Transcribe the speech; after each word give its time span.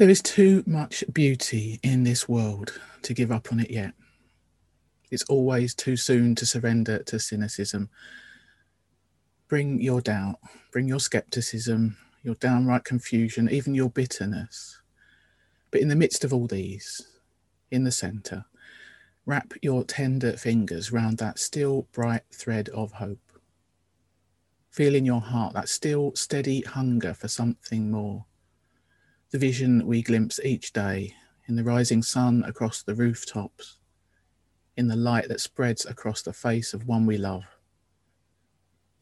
There 0.00 0.08
is 0.08 0.22
too 0.22 0.64
much 0.66 1.04
beauty 1.12 1.78
in 1.82 2.04
this 2.04 2.26
world 2.26 2.80
to 3.02 3.12
give 3.12 3.30
up 3.30 3.52
on 3.52 3.60
it 3.60 3.70
yet. 3.70 3.92
It's 5.10 5.24
always 5.24 5.74
too 5.74 5.94
soon 5.94 6.34
to 6.36 6.46
surrender 6.46 7.02
to 7.02 7.18
cynicism. 7.18 7.90
Bring 9.46 9.78
your 9.78 10.00
doubt, 10.00 10.38
bring 10.72 10.88
your 10.88 11.00
skepticism, 11.00 11.98
your 12.22 12.34
downright 12.36 12.84
confusion, 12.84 13.50
even 13.50 13.74
your 13.74 13.90
bitterness. 13.90 14.80
But 15.70 15.82
in 15.82 15.88
the 15.88 15.96
midst 15.96 16.24
of 16.24 16.32
all 16.32 16.46
these, 16.46 17.06
in 17.70 17.84
the 17.84 17.92
centre, 17.92 18.46
wrap 19.26 19.52
your 19.60 19.84
tender 19.84 20.32
fingers 20.38 20.90
round 20.90 21.18
that 21.18 21.38
still 21.38 21.88
bright 21.92 22.22
thread 22.32 22.70
of 22.70 22.92
hope. 22.92 23.38
Feel 24.70 24.94
in 24.94 25.04
your 25.04 25.20
heart 25.20 25.52
that 25.52 25.68
still 25.68 26.14
steady 26.14 26.62
hunger 26.62 27.12
for 27.12 27.28
something 27.28 27.90
more 27.90 28.24
the 29.30 29.38
vision 29.38 29.86
we 29.86 30.02
glimpse 30.02 30.40
each 30.42 30.72
day 30.72 31.14
in 31.46 31.54
the 31.54 31.62
rising 31.62 32.02
sun 32.02 32.42
across 32.46 32.82
the 32.82 32.94
rooftops, 32.94 33.78
in 34.76 34.88
the 34.88 34.96
light 34.96 35.28
that 35.28 35.40
spreads 35.40 35.86
across 35.86 36.22
the 36.22 36.32
face 36.32 36.74
of 36.74 36.86
one 36.86 37.06
we 37.06 37.16
love. 37.16 37.44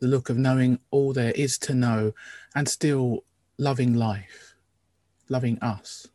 The 0.01 0.07
look 0.07 0.29
of 0.29 0.37
knowing 0.37 0.81
all 0.91 1.13
there 1.13 1.33
is 1.33 1.59
to 1.59 1.75
know 1.75 2.13
and 2.55 2.69
still 2.69 3.25
loving 3.59 3.95
life, 3.95 4.55
loving 5.29 5.59
us, 5.61 6.07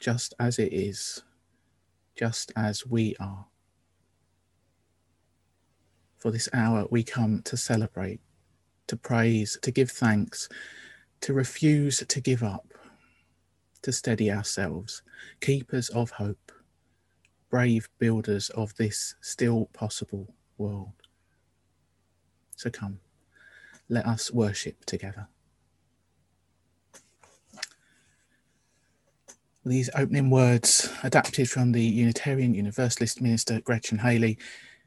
just 0.00 0.32
as 0.40 0.58
it 0.58 0.72
is, 0.72 1.22
just 2.16 2.50
as 2.56 2.86
we 2.86 3.14
are. 3.20 3.46
For 6.16 6.30
this 6.30 6.48
hour, 6.52 6.86
we 6.90 7.04
come 7.04 7.42
to 7.42 7.56
celebrate, 7.56 8.20
to 8.86 8.96
praise, 8.96 9.58
to 9.62 9.70
give 9.70 9.90
thanks, 9.90 10.48
to 11.20 11.32
refuse 11.32 12.02
to 12.06 12.20
give 12.20 12.42
up, 12.42 12.74
to 13.82 13.92
steady 13.92 14.30
ourselves, 14.30 15.02
keepers 15.40 15.88
of 15.90 16.10
hope, 16.10 16.52
brave 17.50 17.88
builders 17.98 18.50
of 18.50 18.74
this 18.76 19.14
still 19.20 19.66
possible 19.72 20.34
world. 20.58 20.92
So 22.56 22.70
come, 22.70 23.00
let 23.88 24.06
us 24.06 24.32
worship 24.32 24.84
together. 24.84 25.28
These 29.64 29.90
opening 29.94 30.30
words, 30.30 30.90
adapted 31.02 31.50
from 31.50 31.72
the 31.72 31.82
Unitarian 31.82 32.54
Universalist 32.54 33.20
minister 33.20 33.60
Gretchen 33.60 33.98
Haley, 33.98 34.38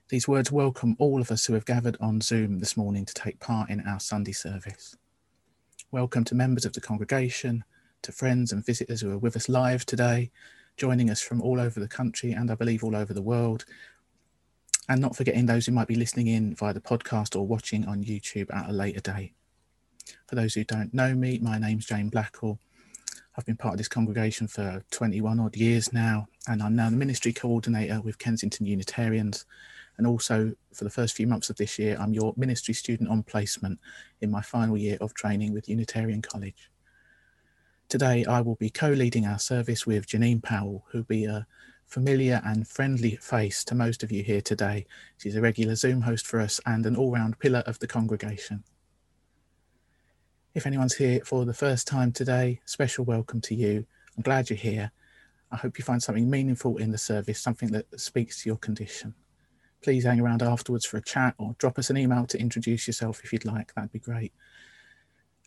these 0.10 0.28
words 0.28 0.52
welcome 0.52 0.96
all 1.00 1.22
of 1.22 1.32
us 1.32 1.46
who 1.46 1.54
have 1.54 1.66
gathered 1.66 1.98
on 2.02 2.20
Zoom 2.20 2.60
this 2.60 2.76
morning 2.76 3.06
to 3.06 3.14
take 3.14 3.40
part 3.40 3.70
in 3.70 3.82
our 3.88 4.00
Sunday 4.00 4.32
service. 4.32 4.96
Welcome 5.92 6.24
to 6.26 6.36
members 6.36 6.66
of 6.66 6.74
the 6.74 6.82
congregation, 6.82 7.64
to 8.04 8.12
friends 8.12 8.52
and 8.52 8.66
visitors 8.66 9.02
who 9.02 9.12
are 9.12 9.18
with 9.18 9.36
us 9.36 9.50
live 9.50 9.86
today, 9.86 10.32
joining 10.78 11.10
us 11.10 11.22
from 11.22 11.42
all 11.42 11.60
over 11.60 11.80
the 11.80 11.88
country 11.88 12.32
and 12.32 12.50
I 12.50 12.56
believe 12.56 12.84
all 12.84 12.96
over 12.96 13.14
the 13.14 13.22
world. 13.22 13.66
And 14.90 15.00
not 15.00 15.16
forgetting 15.16 15.46
those 15.46 15.66
who 15.66 15.72
might 15.72 15.88
be 15.88 15.96
listening 15.96 16.28
in 16.28 16.56
via 16.56 16.74
the 16.74 16.82
podcast 16.82 17.36
or 17.36 17.46
watching 17.46 17.86
on 17.86 18.04
YouTube 18.04 18.54
at 18.54 18.70
a 18.70 18.74
later 18.74 19.00
date. 19.00 19.34
For 20.28 20.36
those 20.36 20.54
who 20.54 20.64
don't 20.64 20.94
know 20.94 21.14
me, 21.14 21.40
my 21.40 21.58
name's 21.58 21.86
Jane 21.86 22.10
Blackall. 22.10 22.58
I've 23.38 23.46
been 23.46 23.58
part 23.58 23.76
of 23.76 23.78
this 23.78 23.88
congregation 23.88 24.48
for 24.48 24.84
21 24.92 25.40
odd 25.40 25.56
years 25.56 25.94
now, 25.94 26.28
and 26.48 26.62
I'm 26.62 26.76
now 26.76 26.90
the 26.90 26.98
ministry 26.98 27.32
coordinator 27.32 28.02
with 28.02 28.18
Kensington 28.18 28.66
Unitarians. 28.66 29.46
And 29.98 30.06
also, 30.08 30.54
for 30.74 30.84
the 30.84 30.90
first 30.90 31.16
few 31.16 31.28
months 31.28 31.50
of 31.50 31.56
this 31.56 31.80
year, 31.80 31.96
I'm 32.00 32.14
your 32.14 32.34
ministry 32.36 32.74
student 32.74 33.10
on 33.10 33.24
placement 33.24 33.80
in 34.20 34.32
my 34.32 34.42
final 34.42 34.78
year 34.78 34.98
of 35.00 35.14
training 35.14 35.54
with 35.54 35.70
Unitarian 35.70 36.22
College. 36.22 36.70
Today, 37.92 38.24
I 38.24 38.40
will 38.40 38.56
be 38.56 38.70
co 38.70 38.92
leading 38.92 39.26
our 39.26 39.38
service 39.38 39.86
with 39.86 40.08
Janine 40.08 40.42
Powell, 40.42 40.86
who'll 40.88 41.04
be 41.04 41.26
a 41.26 41.46
familiar 41.88 42.42
and 42.46 42.66
friendly 42.66 43.18
face 43.18 43.66
to 43.66 43.76
most 43.76 44.02
of 44.02 44.14
you 44.14 44.24
here 44.24 44.40
today. 44.40 44.86
She's 45.18 45.36
a 45.36 45.42
regular 45.42 45.76
Zoom 45.76 46.00
host 46.00 46.26
for 46.26 46.40
us 46.40 46.62
and 46.66 46.86
an 46.86 46.96
all 46.96 47.12
round 47.12 47.40
pillar 47.40 47.64
of 47.66 47.80
the 47.80 47.88
congregation. 47.88 48.64
If 50.54 50.66
anyone's 50.66 50.96
here 50.96 51.20
for 51.26 51.44
the 51.44 51.54
first 51.54 51.86
time 51.86 52.14
today, 52.14 52.62
special 52.64 53.04
welcome 53.04 53.42
to 53.42 53.56
you. 53.56 53.86
I'm 54.16 54.24
glad 54.24 54.50
you're 54.50 54.56
here. 54.56 54.94
I 55.52 55.58
hope 55.58 55.78
you 55.78 55.84
find 55.84 56.02
something 56.02 56.30
meaningful 56.30 56.78
in 56.78 56.92
the 56.92 56.98
service, 56.98 57.42
something 57.42 57.74
that 57.74 58.00
speaks 58.00 58.42
to 58.42 58.50
your 58.50 58.58
condition. 58.58 59.16
Please 59.84 60.06
hang 60.06 60.22
around 60.22 60.42
afterwards 60.42 60.86
for 60.86 60.96
a 60.96 61.02
chat 61.02 61.36
or 61.38 61.58
drop 61.58 61.78
us 61.78 61.90
an 61.90 61.98
email 61.98 62.26
to 62.28 62.40
introduce 62.40 62.88
yourself 62.88 63.20
if 63.26 63.34
you'd 63.34 63.44
like. 63.44 63.74
That'd 63.74 63.92
be 63.92 64.00
great. 64.00 64.32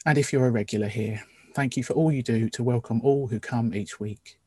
And 0.04 0.18
if 0.18 0.30
you're 0.30 0.46
a 0.46 0.50
regular 0.50 0.88
here, 0.88 1.22
Thank 1.54 1.76
you 1.76 1.84
for 1.84 1.92
all 1.92 2.10
you 2.10 2.24
do 2.24 2.48
to 2.48 2.64
welcome 2.64 3.00
all 3.02 3.28
who 3.28 3.38
come 3.38 3.72
each 3.72 4.00
week. 4.00 4.40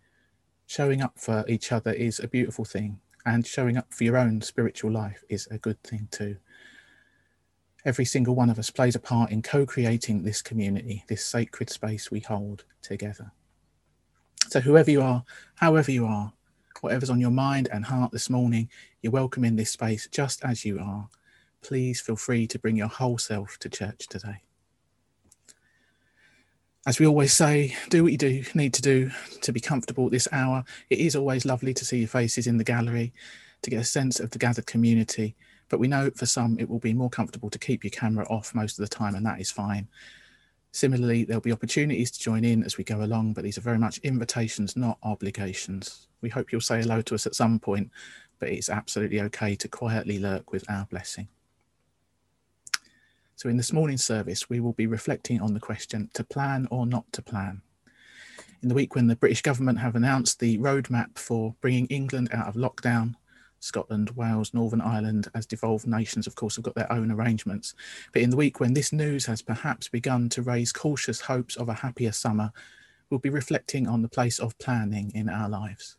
Showing 0.66 1.02
up 1.02 1.18
for 1.18 1.46
each 1.48 1.72
other 1.72 1.94
is 1.94 2.20
a 2.20 2.28
beautiful 2.28 2.66
thing, 2.66 3.00
and 3.26 3.48
showing 3.48 3.78
up 3.78 3.94
for 3.94 4.04
your 4.04 4.18
own 4.18 4.42
spiritual 4.42 4.92
life 4.92 5.24
is 5.30 5.48
a 5.50 5.58
good 5.58 5.82
thing 5.84 6.10
too. 6.12 6.36
Every 7.86 8.04
single 8.04 8.36
one 8.36 8.50
of 8.50 8.60
us 8.60 8.70
plays 8.70 8.96
a 8.96 9.00
part 9.00 9.32
in 9.32 9.42
co 9.42 9.66
creating 9.66 10.24
this 10.24 10.42
community, 10.42 11.06
this 11.08 11.26
sacred 11.26 11.70
space 11.70 12.12
we 12.12 12.20
hold 12.20 12.66
together. 12.82 13.32
So, 14.50 14.60
whoever 14.60 14.92
you 14.92 15.02
are, 15.02 15.24
however 15.56 15.92
you 15.92 16.06
are, 16.06 16.34
whatever's 16.82 17.10
on 17.10 17.22
your 17.22 17.32
mind 17.32 17.70
and 17.72 17.86
heart 17.86 18.12
this 18.12 18.30
morning, 18.30 18.70
you're 19.02 19.14
welcome 19.14 19.46
in 19.46 19.56
this 19.56 19.72
space 19.72 20.10
just 20.12 20.44
as 20.44 20.66
you 20.66 20.78
are. 20.78 21.08
Please 21.62 22.02
feel 22.02 22.18
free 22.18 22.48
to 22.48 22.60
bring 22.60 22.76
your 22.76 22.90
whole 22.90 23.18
self 23.18 23.58
to 23.60 23.70
church 23.70 24.10
today 24.10 24.42
as 26.88 27.00
we 27.02 27.06
always 27.06 27.34
say, 27.34 27.76
do 27.90 28.02
what 28.02 28.14
you 28.14 28.18
do 28.18 28.42
need 28.56 28.74
to 28.74 28.82
do 28.82 29.12
to 29.42 29.52
be 29.52 29.60
comfortable 29.60 30.06
at 30.06 30.12
this 30.14 30.28
hour. 30.32 30.64
It 30.90 31.00
is 31.00 31.18
always 31.18 31.46
lovely 31.46 31.74
to 31.74 31.84
see 31.84 32.00
your 32.00 32.08
faces 32.08 32.48
in 32.48 32.58
the 32.58 32.64
gallery, 32.64 33.14
to 33.64 33.70
get 33.70 33.82
a 33.82 33.84
sense 33.84 34.22
of 34.22 34.32
the 34.32 34.40
gathered 34.40 34.68
community. 34.68 35.36
But 35.68 35.82
we 35.82 35.90
know 35.90 36.10
for 36.12 36.26
some 36.26 36.58
it 36.58 36.70
will 36.70 36.80
be 36.80 36.94
more 36.94 37.10
comfortable 37.10 37.50
to 37.50 37.60
keep 37.60 37.84
your 37.84 37.92
camera 37.92 38.26
off 38.30 38.56
most 38.56 38.80
of 38.80 38.90
the 38.90 38.96
time, 38.96 39.16
and 39.16 39.26
that 39.26 39.42
is 39.42 39.52
fine. 39.52 39.90
Similarly, 40.72 41.26
there'll 41.26 41.42
be 41.42 41.52
opportunities 41.52 42.10
to 42.12 42.22
join 42.22 42.46
in 42.46 42.64
as 42.64 42.78
we 42.78 42.86
go 42.86 43.04
along, 43.04 43.34
but 43.34 43.44
these 43.44 43.58
are 43.58 43.62
very 43.62 43.78
much 43.78 43.98
invitations, 43.98 44.78
not 44.78 44.98
obligations. 45.04 46.08
We 46.22 46.30
hope 46.30 46.54
you'll 46.54 46.62
say 46.62 46.80
hello 46.80 47.02
to 47.02 47.16
us 47.16 47.28
at 47.28 47.36
some 47.36 47.60
point, 47.60 47.92
but 48.40 48.48
it's 48.48 48.70
absolutely 48.70 49.20
okay 49.24 49.58
to 49.58 49.68
quietly 49.68 50.20
lurk 50.20 50.54
with 50.54 50.64
our 50.70 50.86
blessing. 50.86 51.28
So, 53.38 53.50
in 53.50 53.58
this 53.58 53.72
morning's 53.72 54.04
service, 54.04 54.50
we 54.50 54.60
will 54.60 54.74
be 54.74 54.88
reflecting 54.88 55.40
on 55.42 55.54
the 55.54 55.60
question 55.60 56.10
to 56.16 56.24
plan 56.24 56.68
or 56.72 56.88
not 56.88 57.06
to 57.14 57.22
plan. 57.22 57.62
In 58.64 58.70
the 58.70 58.74
week 58.74 58.96
when 58.96 59.06
the 59.06 59.16
British 59.16 59.44
government 59.44 59.78
have 59.78 59.96
announced 59.96 60.40
the 60.40 60.58
roadmap 60.58 61.20
for 61.20 61.54
bringing 61.62 61.86
England 61.86 62.30
out 62.34 62.48
of 62.48 62.56
lockdown, 62.56 63.14
Scotland, 63.60 64.10
Wales, 64.16 64.56
Northern 64.56 64.82
Ireland, 64.82 65.28
as 65.36 65.46
devolved 65.46 65.86
nations, 65.86 66.26
of 66.26 66.34
course, 66.34 66.56
have 66.56 66.66
got 66.66 66.74
their 66.74 66.92
own 66.92 67.12
arrangements. 67.12 67.76
But 68.12 68.24
in 68.24 68.32
the 68.32 68.36
week 68.36 68.60
when 68.60 68.74
this 68.74 68.92
news 68.92 69.28
has 69.28 69.44
perhaps 69.44 69.88
begun 69.88 70.30
to 70.30 70.42
raise 70.42 70.74
cautious 70.74 71.22
hopes 71.22 71.56
of 71.58 71.70
a 71.70 71.76
happier 71.76 72.14
summer, 72.14 72.52
we'll 73.12 73.20
be 73.20 73.30
reflecting 73.30 73.86
on 73.86 74.02
the 74.02 74.10
place 74.10 74.40
of 74.40 74.58
planning 74.58 75.12
in 75.14 75.30
our 75.30 75.48
lives. 75.48 75.96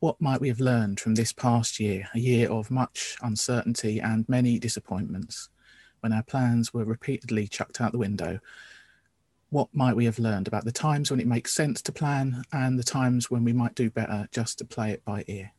What 0.00 0.20
might 0.20 0.40
we 0.40 0.48
have 0.48 0.58
learned 0.58 0.98
from 0.98 1.14
this 1.14 1.32
past 1.32 1.78
year, 1.78 2.08
a 2.12 2.18
year 2.18 2.50
of 2.50 2.72
much 2.72 3.16
uncertainty 3.22 4.00
and 4.00 4.28
many 4.28 4.58
disappointments? 4.58 5.48
When 6.00 6.12
our 6.12 6.22
plans 6.22 6.72
were 6.72 6.84
repeatedly 6.84 7.46
chucked 7.48 7.80
out 7.80 7.92
the 7.92 7.98
window, 7.98 8.40
what 9.50 9.68
might 9.72 9.96
we 9.96 10.04
have 10.04 10.18
learned 10.18 10.46
about 10.46 10.64
the 10.64 10.72
times 10.72 11.10
when 11.10 11.20
it 11.20 11.26
makes 11.26 11.54
sense 11.54 11.80
to 11.82 11.92
plan 11.92 12.42
and 12.52 12.78
the 12.78 12.84
times 12.84 13.30
when 13.30 13.44
we 13.44 13.52
might 13.52 13.74
do 13.74 13.90
better 13.90 14.28
just 14.30 14.58
to 14.58 14.64
play 14.64 14.90
it 14.90 15.04
by 15.04 15.24
ear? 15.26 15.52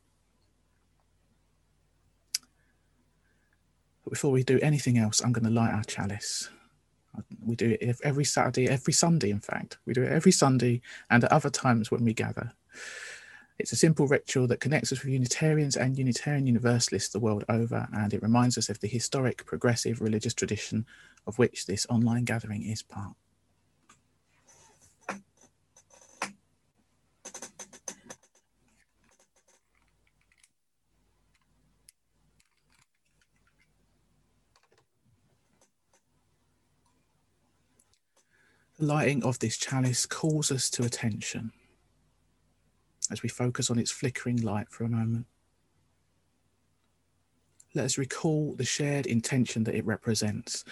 But 4.03 4.12
before 4.12 4.31
we 4.31 4.44
do 4.44 4.59
anything 4.62 4.97
else, 4.97 5.21
I'm 5.21 5.33
going 5.33 5.45
to 5.45 5.50
light 5.50 5.74
our 5.74 5.83
chalice. 5.83 6.50
Uh, 7.18 7.21
we 7.44 7.56
do 7.56 7.77
it 7.80 8.00
every 8.03 8.25
Saturday, 8.25 8.68
every 8.68 8.94
Sunday, 8.94 9.31
in 9.31 9.39
fact. 9.39 9.77
We 9.85 9.94
do 9.94 10.03
it 10.03 10.12
every 10.12 10.31
Sunday 10.31 10.81
and 11.09 11.24
at 11.24 11.31
other 11.31 11.50
times 11.50 11.89
when 11.89 12.03
we 12.03 12.13
gather. 12.13 12.53
It's 13.59 13.73
a 13.73 13.75
simple 13.75 14.07
ritual 14.07 14.47
that 14.47 14.61
connects 14.61 14.94
us 14.94 15.03
with 15.03 15.11
Unitarians 15.11 15.75
and 15.75 15.97
Unitarian 15.97 16.47
Universalists 16.47 17.09
the 17.09 17.19
world 17.19 17.44
over, 17.50 17.89
and 17.91 18.13
it 18.13 18.23
reminds 18.23 18.57
us 18.57 18.69
of 18.69 18.79
the 18.79 18.88
historic, 18.88 19.45
progressive 19.45 20.00
religious 20.00 20.33
tradition 20.33 20.85
of 21.27 21.38
which 21.38 21.65
this 21.65 21.85
online 21.89 22.23
gathering 22.23 22.63
is 22.63 22.81
part. 22.81 23.15
The 38.77 38.85
lighting 38.85 39.21
of 39.23 39.39
this 39.39 39.57
chalice 39.57 40.06
calls 40.06 40.50
us 40.50 40.69
to 40.69 40.83
attention 40.83 41.51
as 43.11 43.23
we 43.23 43.29
focus 43.29 43.69
on 43.69 43.79
its 43.79 43.91
flickering 43.91 44.41
light 44.41 44.69
for 44.69 44.83
a 44.83 44.89
moment. 44.89 45.25
Let 47.73 47.85
us 47.85 47.97
recall 47.97 48.56
the 48.56 48.65
shared 48.65 49.06
intention 49.06 49.63
that 49.65 49.75
it 49.75 49.85
represents 49.85 50.65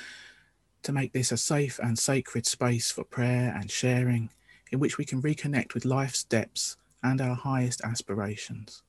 to 0.83 0.91
make 0.91 1.13
this 1.13 1.31
a 1.31 1.37
safe 1.37 1.79
and 1.79 1.97
sacred 1.97 2.45
space 2.45 2.91
for 2.91 3.03
prayer 3.03 3.53
and 3.55 3.69
sharing, 3.69 4.29
in 4.71 4.79
which 4.79 4.97
we 4.97 5.05
can 5.05 5.21
reconnect 5.21 5.73
with 5.73 5.85
life's 5.85 6.23
depths 6.23 6.77
and 7.03 7.21
our 7.21 7.35
highest 7.35 7.81
aspirations. 7.81 8.83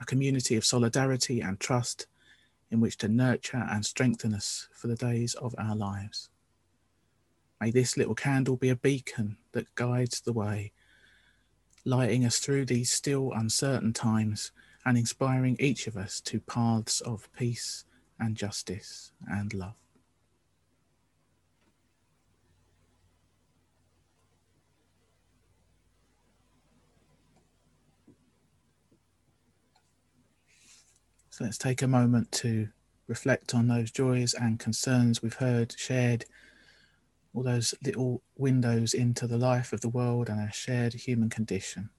A 0.00 0.04
community 0.04 0.56
of 0.56 0.64
solidarity 0.64 1.40
and 1.40 1.60
trust 1.60 2.06
in 2.70 2.80
which 2.80 2.96
to 2.98 3.08
nurture 3.08 3.66
and 3.70 3.84
strengthen 3.84 4.34
us 4.34 4.68
for 4.72 4.88
the 4.88 4.96
days 4.96 5.34
of 5.34 5.54
our 5.58 5.76
lives. 5.76 6.30
May 7.60 7.70
this 7.70 7.96
little 7.96 8.14
candle 8.14 8.56
be 8.56 8.70
a 8.70 8.76
beacon 8.76 9.36
that 9.52 9.74
guides 9.74 10.20
the 10.20 10.32
way, 10.32 10.72
lighting 11.84 12.24
us 12.24 12.38
through 12.38 12.64
these 12.64 12.90
still 12.90 13.32
uncertain 13.32 13.92
times 13.92 14.52
and 14.84 14.96
inspiring 14.96 15.56
each 15.58 15.86
of 15.86 15.96
us 15.96 16.20
to 16.20 16.40
paths 16.40 17.00
of 17.00 17.28
peace 17.36 17.84
and 18.18 18.36
justice 18.36 19.12
and 19.28 19.52
love. 19.54 19.74
So 31.30 31.44
let's 31.44 31.56
take 31.56 31.80
a 31.80 31.88
moment 31.88 32.30
to 32.32 32.68
reflect 33.06 33.54
on 33.54 33.66
those 33.66 33.90
joys 33.90 34.34
and 34.34 34.60
concerns 34.60 35.22
we've 35.22 35.34
heard 35.34 35.74
shared, 35.78 36.26
all 37.34 37.42
those 37.42 37.74
little 37.84 38.22
windows 38.36 38.94
into 38.94 39.26
the 39.26 39.38
life 39.38 39.72
of 39.72 39.80
the 39.80 39.88
world 39.88 40.28
and 40.28 40.40
our 40.40 40.52
shared 40.52 40.92
human 40.92 41.30
condition. 41.30 41.90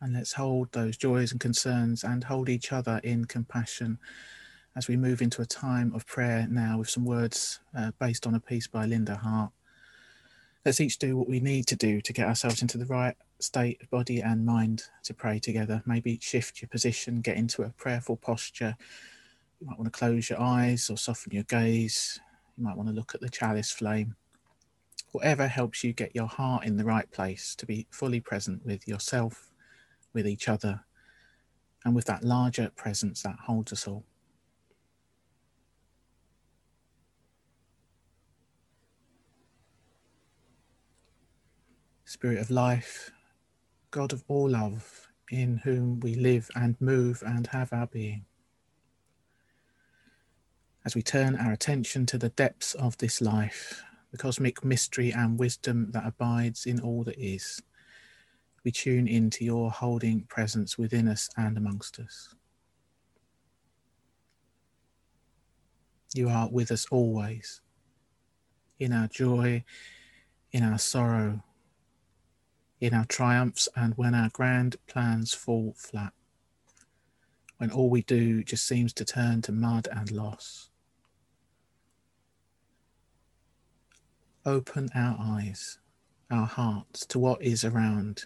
And 0.00 0.14
let's 0.14 0.32
hold 0.32 0.72
those 0.72 0.96
joys 0.96 1.30
and 1.30 1.40
concerns 1.40 2.02
and 2.02 2.24
hold 2.24 2.48
each 2.48 2.72
other 2.72 3.00
in 3.04 3.26
compassion 3.26 4.00
as 4.74 4.88
we 4.88 4.96
move 4.96 5.20
into 5.20 5.42
a 5.42 5.46
time 5.46 5.92
of 5.94 6.06
prayer 6.06 6.46
now 6.50 6.78
with 6.78 6.88
some 6.88 7.04
words 7.04 7.60
uh, 7.76 7.90
based 8.00 8.26
on 8.26 8.34
a 8.34 8.40
piece 8.40 8.66
by 8.66 8.86
Linda 8.86 9.16
Hart. 9.16 9.50
Let's 10.64 10.80
each 10.80 10.98
do 10.98 11.16
what 11.16 11.28
we 11.28 11.40
need 11.40 11.66
to 11.68 11.76
do 11.76 12.00
to 12.00 12.12
get 12.12 12.26
ourselves 12.26 12.62
into 12.62 12.78
the 12.78 12.86
right 12.86 13.16
state 13.40 13.82
of 13.82 13.90
body 13.90 14.20
and 14.20 14.46
mind 14.46 14.84
to 15.04 15.12
pray 15.12 15.38
together. 15.40 15.82
Maybe 15.84 16.18
shift 16.22 16.62
your 16.62 16.68
position, 16.68 17.20
get 17.20 17.36
into 17.36 17.62
a 17.62 17.70
prayerful 17.70 18.16
posture. 18.16 18.76
You 19.60 19.66
might 19.66 19.78
want 19.78 19.92
to 19.92 19.98
close 19.98 20.30
your 20.30 20.40
eyes 20.40 20.88
or 20.88 20.96
soften 20.96 21.32
your 21.32 21.42
gaze. 21.42 22.20
You 22.56 22.64
might 22.64 22.76
want 22.76 22.88
to 22.88 22.94
look 22.94 23.14
at 23.14 23.20
the 23.20 23.28
chalice 23.28 23.72
flame. 23.72 24.14
Whatever 25.10 25.48
helps 25.48 25.84
you 25.84 25.92
get 25.92 26.14
your 26.14 26.28
heart 26.28 26.64
in 26.64 26.76
the 26.76 26.84
right 26.84 27.10
place 27.10 27.54
to 27.56 27.66
be 27.66 27.86
fully 27.90 28.20
present 28.20 28.64
with 28.64 28.88
yourself 28.88 29.50
with 30.14 30.26
each 30.26 30.48
other 30.48 30.84
and 31.84 31.94
with 31.94 32.04
that 32.06 32.24
larger 32.24 32.70
presence 32.76 33.22
that 33.22 33.36
holds 33.46 33.72
us 33.72 33.86
all. 33.86 34.04
Spirit 42.12 42.38
of 42.38 42.50
life, 42.50 43.10
God 43.90 44.12
of 44.12 44.22
all 44.28 44.50
love, 44.50 45.08
in 45.30 45.56
whom 45.56 45.98
we 46.00 46.14
live 46.14 46.50
and 46.54 46.78
move 46.78 47.22
and 47.24 47.46
have 47.46 47.72
our 47.72 47.86
being. 47.86 48.26
As 50.84 50.94
we 50.94 51.00
turn 51.00 51.36
our 51.36 51.52
attention 51.52 52.04
to 52.04 52.18
the 52.18 52.28
depths 52.28 52.74
of 52.74 52.98
this 52.98 53.22
life, 53.22 53.82
the 54.10 54.18
cosmic 54.18 54.62
mystery 54.62 55.10
and 55.10 55.38
wisdom 55.38 55.90
that 55.92 56.06
abides 56.06 56.66
in 56.66 56.80
all 56.80 57.02
that 57.04 57.18
is 57.18 57.62
we 58.62 58.72
tune 58.72 59.08
into 59.08 59.46
your 59.46 59.70
holding 59.70 60.24
presence 60.24 60.76
within 60.76 61.08
us 61.08 61.30
and 61.38 61.56
amongst 61.56 61.98
us. 61.98 62.34
You 66.12 66.28
are 66.28 66.50
with 66.50 66.72
us 66.72 66.86
always, 66.90 67.62
in 68.78 68.92
our 68.92 69.06
joy, 69.06 69.64
in 70.52 70.62
our 70.62 70.78
sorrow, 70.78 71.42
in 72.82 72.92
our 72.92 73.04
triumphs, 73.04 73.68
and 73.76 73.94
when 73.94 74.12
our 74.12 74.28
grand 74.30 74.74
plans 74.88 75.32
fall 75.32 75.72
flat, 75.78 76.12
when 77.58 77.70
all 77.70 77.88
we 77.88 78.02
do 78.02 78.42
just 78.42 78.66
seems 78.66 78.92
to 78.92 79.04
turn 79.04 79.40
to 79.40 79.52
mud 79.52 79.86
and 79.92 80.10
loss. 80.10 80.68
Open 84.44 84.88
our 84.96 85.16
eyes, 85.16 85.78
our 86.28 86.46
hearts 86.46 87.06
to 87.06 87.20
what 87.20 87.40
is 87.40 87.64
around 87.64 88.24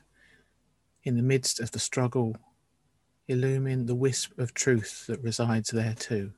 in 1.05 1.17
the 1.17 1.23
midst 1.23 1.61
of 1.61 1.73
the 1.73 1.79
struggle, 1.79 2.35
illumine 3.29 3.85
the 3.85 3.95
wisp 3.95 4.39
of 4.39 4.55
truth 4.55 5.07
that 5.07 5.23
resides 5.23 5.69
there 5.69 5.93
too. 5.93 6.33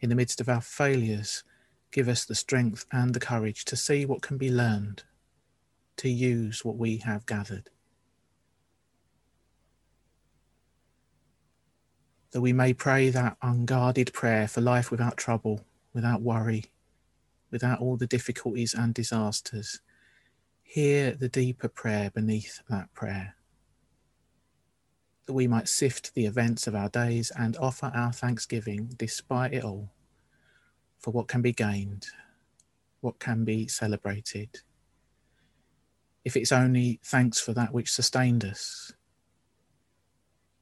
In 0.00 0.10
the 0.10 0.14
midst 0.14 0.38
of 0.38 0.50
our 0.50 0.60
failures, 0.60 1.44
give 1.90 2.08
us 2.10 2.26
the 2.26 2.34
strength 2.34 2.84
and 2.92 3.14
the 3.14 3.20
courage 3.20 3.64
to 3.64 3.74
see 3.74 4.04
what 4.04 4.20
can 4.20 4.36
be 4.36 4.50
learned, 4.50 5.04
to 6.00 6.08
use 6.08 6.64
what 6.64 6.78
we 6.78 6.96
have 6.96 7.26
gathered. 7.26 7.68
That 12.30 12.40
we 12.40 12.54
may 12.54 12.72
pray 12.72 13.10
that 13.10 13.36
unguarded 13.42 14.14
prayer 14.14 14.48
for 14.48 14.62
life 14.62 14.90
without 14.90 15.18
trouble, 15.18 15.66
without 15.92 16.22
worry, 16.22 16.64
without 17.50 17.80
all 17.80 17.98
the 17.98 18.06
difficulties 18.06 18.72
and 18.72 18.94
disasters 18.94 19.80
hear 20.62 21.10
the 21.10 21.28
deeper 21.28 21.68
prayer 21.68 22.10
beneath 22.10 22.62
that 22.70 22.90
prayer. 22.94 23.34
That 25.26 25.34
we 25.34 25.46
might 25.46 25.68
sift 25.68 26.14
the 26.14 26.24
events 26.24 26.66
of 26.66 26.74
our 26.74 26.88
days 26.88 27.30
and 27.36 27.58
offer 27.58 27.92
our 27.94 28.12
thanksgiving 28.12 28.94
despite 28.96 29.52
it 29.52 29.64
all 29.64 29.90
for 30.98 31.10
what 31.10 31.28
can 31.28 31.42
be 31.42 31.52
gained, 31.52 32.06
what 33.02 33.18
can 33.18 33.44
be 33.44 33.68
celebrated. 33.68 34.60
If 36.24 36.36
it's 36.36 36.52
only 36.52 37.00
thanks 37.02 37.40
for 37.40 37.52
that 37.54 37.72
which 37.72 37.90
sustained 37.90 38.44
us, 38.44 38.92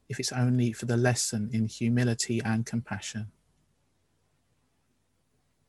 if 0.08 0.18
it's 0.20 0.32
only 0.32 0.72
for 0.72 0.86
the 0.86 0.96
lesson 0.96 1.50
in 1.52 1.66
humility 1.66 2.40
and 2.44 2.64
compassion, 2.64 3.32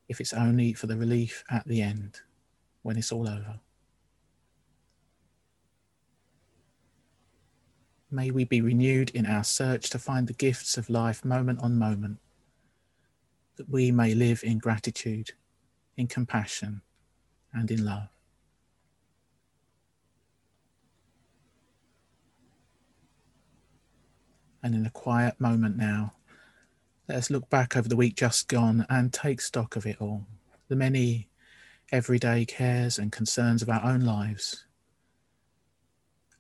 if 0.08 0.22
it's 0.22 0.34
only 0.34 0.74
for 0.74 0.88
the 0.88 0.98
relief 0.98 1.44
at 1.50 1.68
the 1.68 1.82
end 1.82 2.22
when 2.82 2.98
it's 2.98 3.12
all 3.12 3.28
over. 3.28 3.60
May 8.12 8.32
we 8.32 8.44
be 8.44 8.62
renewed 8.62 9.12
in 9.12 9.28
our 9.28 9.44
search 9.44 9.90
to 9.92 10.00
find 10.00 10.28
the 10.28 10.34
gifts 10.34 10.78
of 10.78 10.90
life 10.90 11.24
moment 11.24 11.60
on 11.62 11.78
moment, 11.78 12.18
that 13.58 13.70
we 13.70 13.92
may 13.92 14.16
live 14.16 14.44
in 14.44 14.58
gratitude, 14.58 15.32
in 15.96 16.08
compassion, 16.08 16.82
and 17.54 17.70
in 17.70 17.86
love. 17.86 18.10
And 24.62 24.76
in 24.76 24.86
a 24.86 24.92
quiet 24.92 25.40
moment 25.40 25.78
now, 25.78 26.14
let 27.08 27.18
us 27.18 27.30
look 27.30 27.50
back 27.50 27.76
over 27.76 27.88
the 27.88 27.96
week 27.96 28.16
just 28.16 28.48
gone 28.48 28.86
and 28.90 29.12
take 29.12 29.42
stock 29.42 29.76
of 29.76 29.86
it 29.86 29.98
all. 30.00 30.26
The 30.68 30.76
many 30.76 31.28
everyday 31.92 32.46
cares 32.46 33.00
and 33.00 33.12
concerns 33.12 33.62
of 33.62 33.70
our 33.70 33.84
own 33.84 34.02
lives 34.02 34.66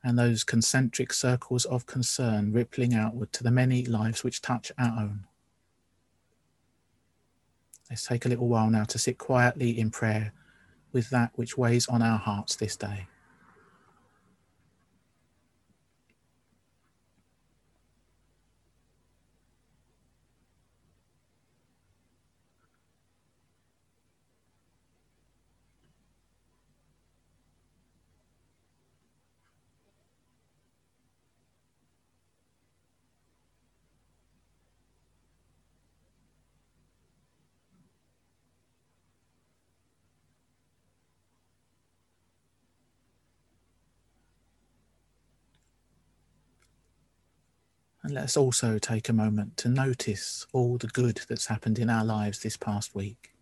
and 0.03 0.17
those 0.17 0.43
concentric 0.43 1.11
circles 1.11 1.65
of 1.65 1.85
concern 1.85 2.53
rippling 2.53 2.93
outward 2.93 3.33
to 3.33 3.43
the 3.43 3.51
many 3.51 3.85
lives 3.85 4.23
which 4.23 4.41
touch 4.41 4.71
our 4.77 4.97
own. 4.99 5.25
Let's 7.89 8.05
take 8.05 8.25
a 8.25 8.29
little 8.29 8.47
while 8.47 8.69
now 8.69 8.83
to 8.85 8.99
sit 8.99 9.17
quietly 9.17 9.77
in 9.77 9.91
prayer 9.91 10.31
with 10.91 11.09
that 11.09 11.31
which 11.35 11.57
weighs 11.57 11.87
on 11.87 12.01
our 12.01 12.17
hearts 12.17 12.55
this 12.55 12.75
day. 12.75 13.07
And 48.09 48.15
let's 48.15 48.37
also 48.37 48.79
take 48.79 49.07
a 49.07 49.13
moment 49.13 49.55
to 49.57 49.69
notice 49.69 50.47
all 50.51 50.79
the 50.79 50.87
good 50.87 51.21
that's 51.29 51.45
happened 51.45 51.77
in 51.77 51.91
our 51.91 52.03
lives 52.03 52.39
this 52.39 52.57
past 52.57 52.95
week. 52.95 53.35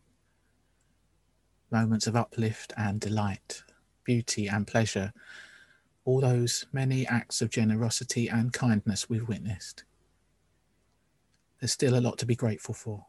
Moments 1.71 2.05
of 2.05 2.17
uplift 2.17 2.73
and 2.75 2.99
delight, 2.99 3.63
beauty 4.03 4.49
and 4.49 4.67
pleasure, 4.67 5.13
all 6.03 6.19
those 6.19 6.65
many 6.73 7.07
acts 7.07 7.41
of 7.41 7.49
generosity 7.49 8.27
and 8.27 8.51
kindness 8.51 9.09
we've 9.09 9.29
witnessed. 9.29 9.85
There's 11.61 11.71
still 11.71 11.97
a 11.97 12.03
lot 12.03 12.17
to 12.17 12.25
be 12.25 12.35
grateful 12.35 12.73
for. 12.73 13.05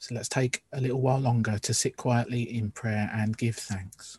So 0.00 0.16
let's 0.16 0.28
take 0.28 0.64
a 0.72 0.80
little 0.80 1.00
while 1.00 1.20
longer 1.20 1.60
to 1.60 1.72
sit 1.72 1.96
quietly 1.96 2.42
in 2.42 2.72
prayer 2.72 3.08
and 3.14 3.38
give 3.38 3.54
thanks. 3.54 4.18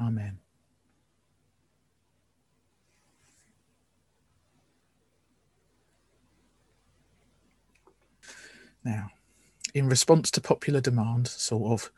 Amen. 0.00 0.38
Now, 8.84 9.10
in 9.74 9.88
response 9.88 10.30
to 10.32 10.40
popular 10.40 10.80
demand, 10.80 11.28
sort 11.28 11.72
of, 11.72 11.90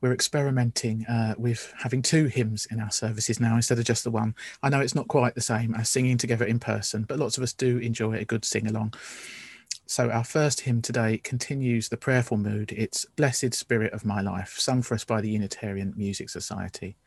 we're 0.00 0.12
experimenting 0.12 1.04
uh, 1.06 1.34
with 1.36 1.72
having 1.78 2.00
two 2.00 2.26
hymns 2.26 2.66
in 2.70 2.80
our 2.80 2.90
services 2.90 3.40
now 3.40 3.56
instead 3.56 3.78
of 3.78 3.84
just 3.84 4.04
the 4.04 4.10
one. 4.10 4.34
I 4.62 4.68
know 4.68 4.80
it's 4.80 4.94
not 4.94 5.08
quite 5.08 5.34
the 5.34 5.40
same 5.40 5.74
as 5.74 5.90
singing 5.90 6.16
together 6.16 6.44
in 6.44 6.58
person, 6.58 7.02
but 7.02 7.18
lots 7.18 7.36
of 7.36 7.42
us 7.42 7.52
do 7.52 7.78
enjoy 7.78 8.14
a 8.14 8.24
good 8.24 8.44
sing 8.44 8.66
along. 8.66 8.94
So, 9.90 10.10
our 10.10 10.22
first 10.22 10.60
hymn 10.60 10.82
today 10.82 11.16
continues 11.16 11.88
the 11.88 11.96
prayerful 11.96 12.36
mood. 12.36 12.74
It's 12.76 13.06
Blessed 13.06 13.54
Spirit 13.54 13.94
of 13.94 14.04
My 14.04 14.20
Life, 14.20 14.58
sung 14.58 14.82
for 14.82 14.94
us 14.94 15.02
by 15.02 15.22
the 15.22 15.30
Unitarian 15.30 15.94
Music 15.96 16.28
Society. 16.28 16.98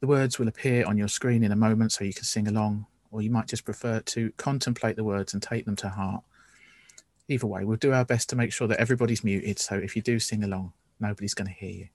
The 0.00 0.06
words 0.06 0.38
will 0.38 0.48
appear 0.48 0.86
on 0.86 0.96
your 0.96 1.08
screen 1.08 1.44
in 1.44 1.52
a 1.52 1.56
moment 1.56 1.92
so 1.92 2.04
you 2.04 2.14
can 2.14 2.24
sing 2.24 2.48
along, 2.48 2.86
or 3.10 3.20
you 3.20 3.30
might 3.30 3.48
just 3.48 3.66
prefer 3.66 4.00
to 4.00 4.32
contemplate 4.38 4.96
the 4.96 5.04
words 5.04 5.34
and 5.34 5.42
take 5.42 5.66
them 5.66 5.76
to 5.76 5.90
heart. 5.90 6.24
Either 7.28 7.46
way, 7.46 7.66
we'll 7.66 7.76
do 7.76 7.92
our 7.92 8.06
best 8.06 8.30
to 8.30 8.36
make 8.36 8.54
sure 8.54 8.66
that 8.66 8.80
everybody's 8.80 9.22
muted, 9.22 9.58
so 9.58 9.74
if 9.74 9.94
you 9.94 10.00
do 10.00 10.18
sing 10.18 10.42
along, 10.42 10.72
nobody's 11.00 11.34
going 11.34 11.48
to 11.48 11.52
hear 11.52 11.70
you. 11.70 11.88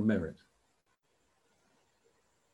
Merritt. 0.00 0.36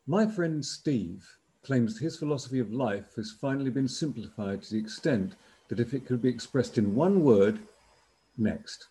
My 0.05 0.25
friend 0.25 0.65
Steve 0.65 1.37
claims 1.63 1.99
his 1.99 2.17
philosophy 2.17 2.59
of 2.59 2.71
life 2.71 3.15
has 3.15 3.31
finally 3.31 3.69
been 3.69 3.87
simplified 3.89 4.63
to 4.63 4.73
the 4.73 4.79
extent 4.79 5.35
that 5.67 5.79
if 5.79 5.93
it 5.93 6.05
could 6.05 6.21
be 6.21 6.29
expressed 6.29 6.77
in 6.77 6.95
one 6.95 7.23
word, 7.23 7.59
next. 8.37 8.87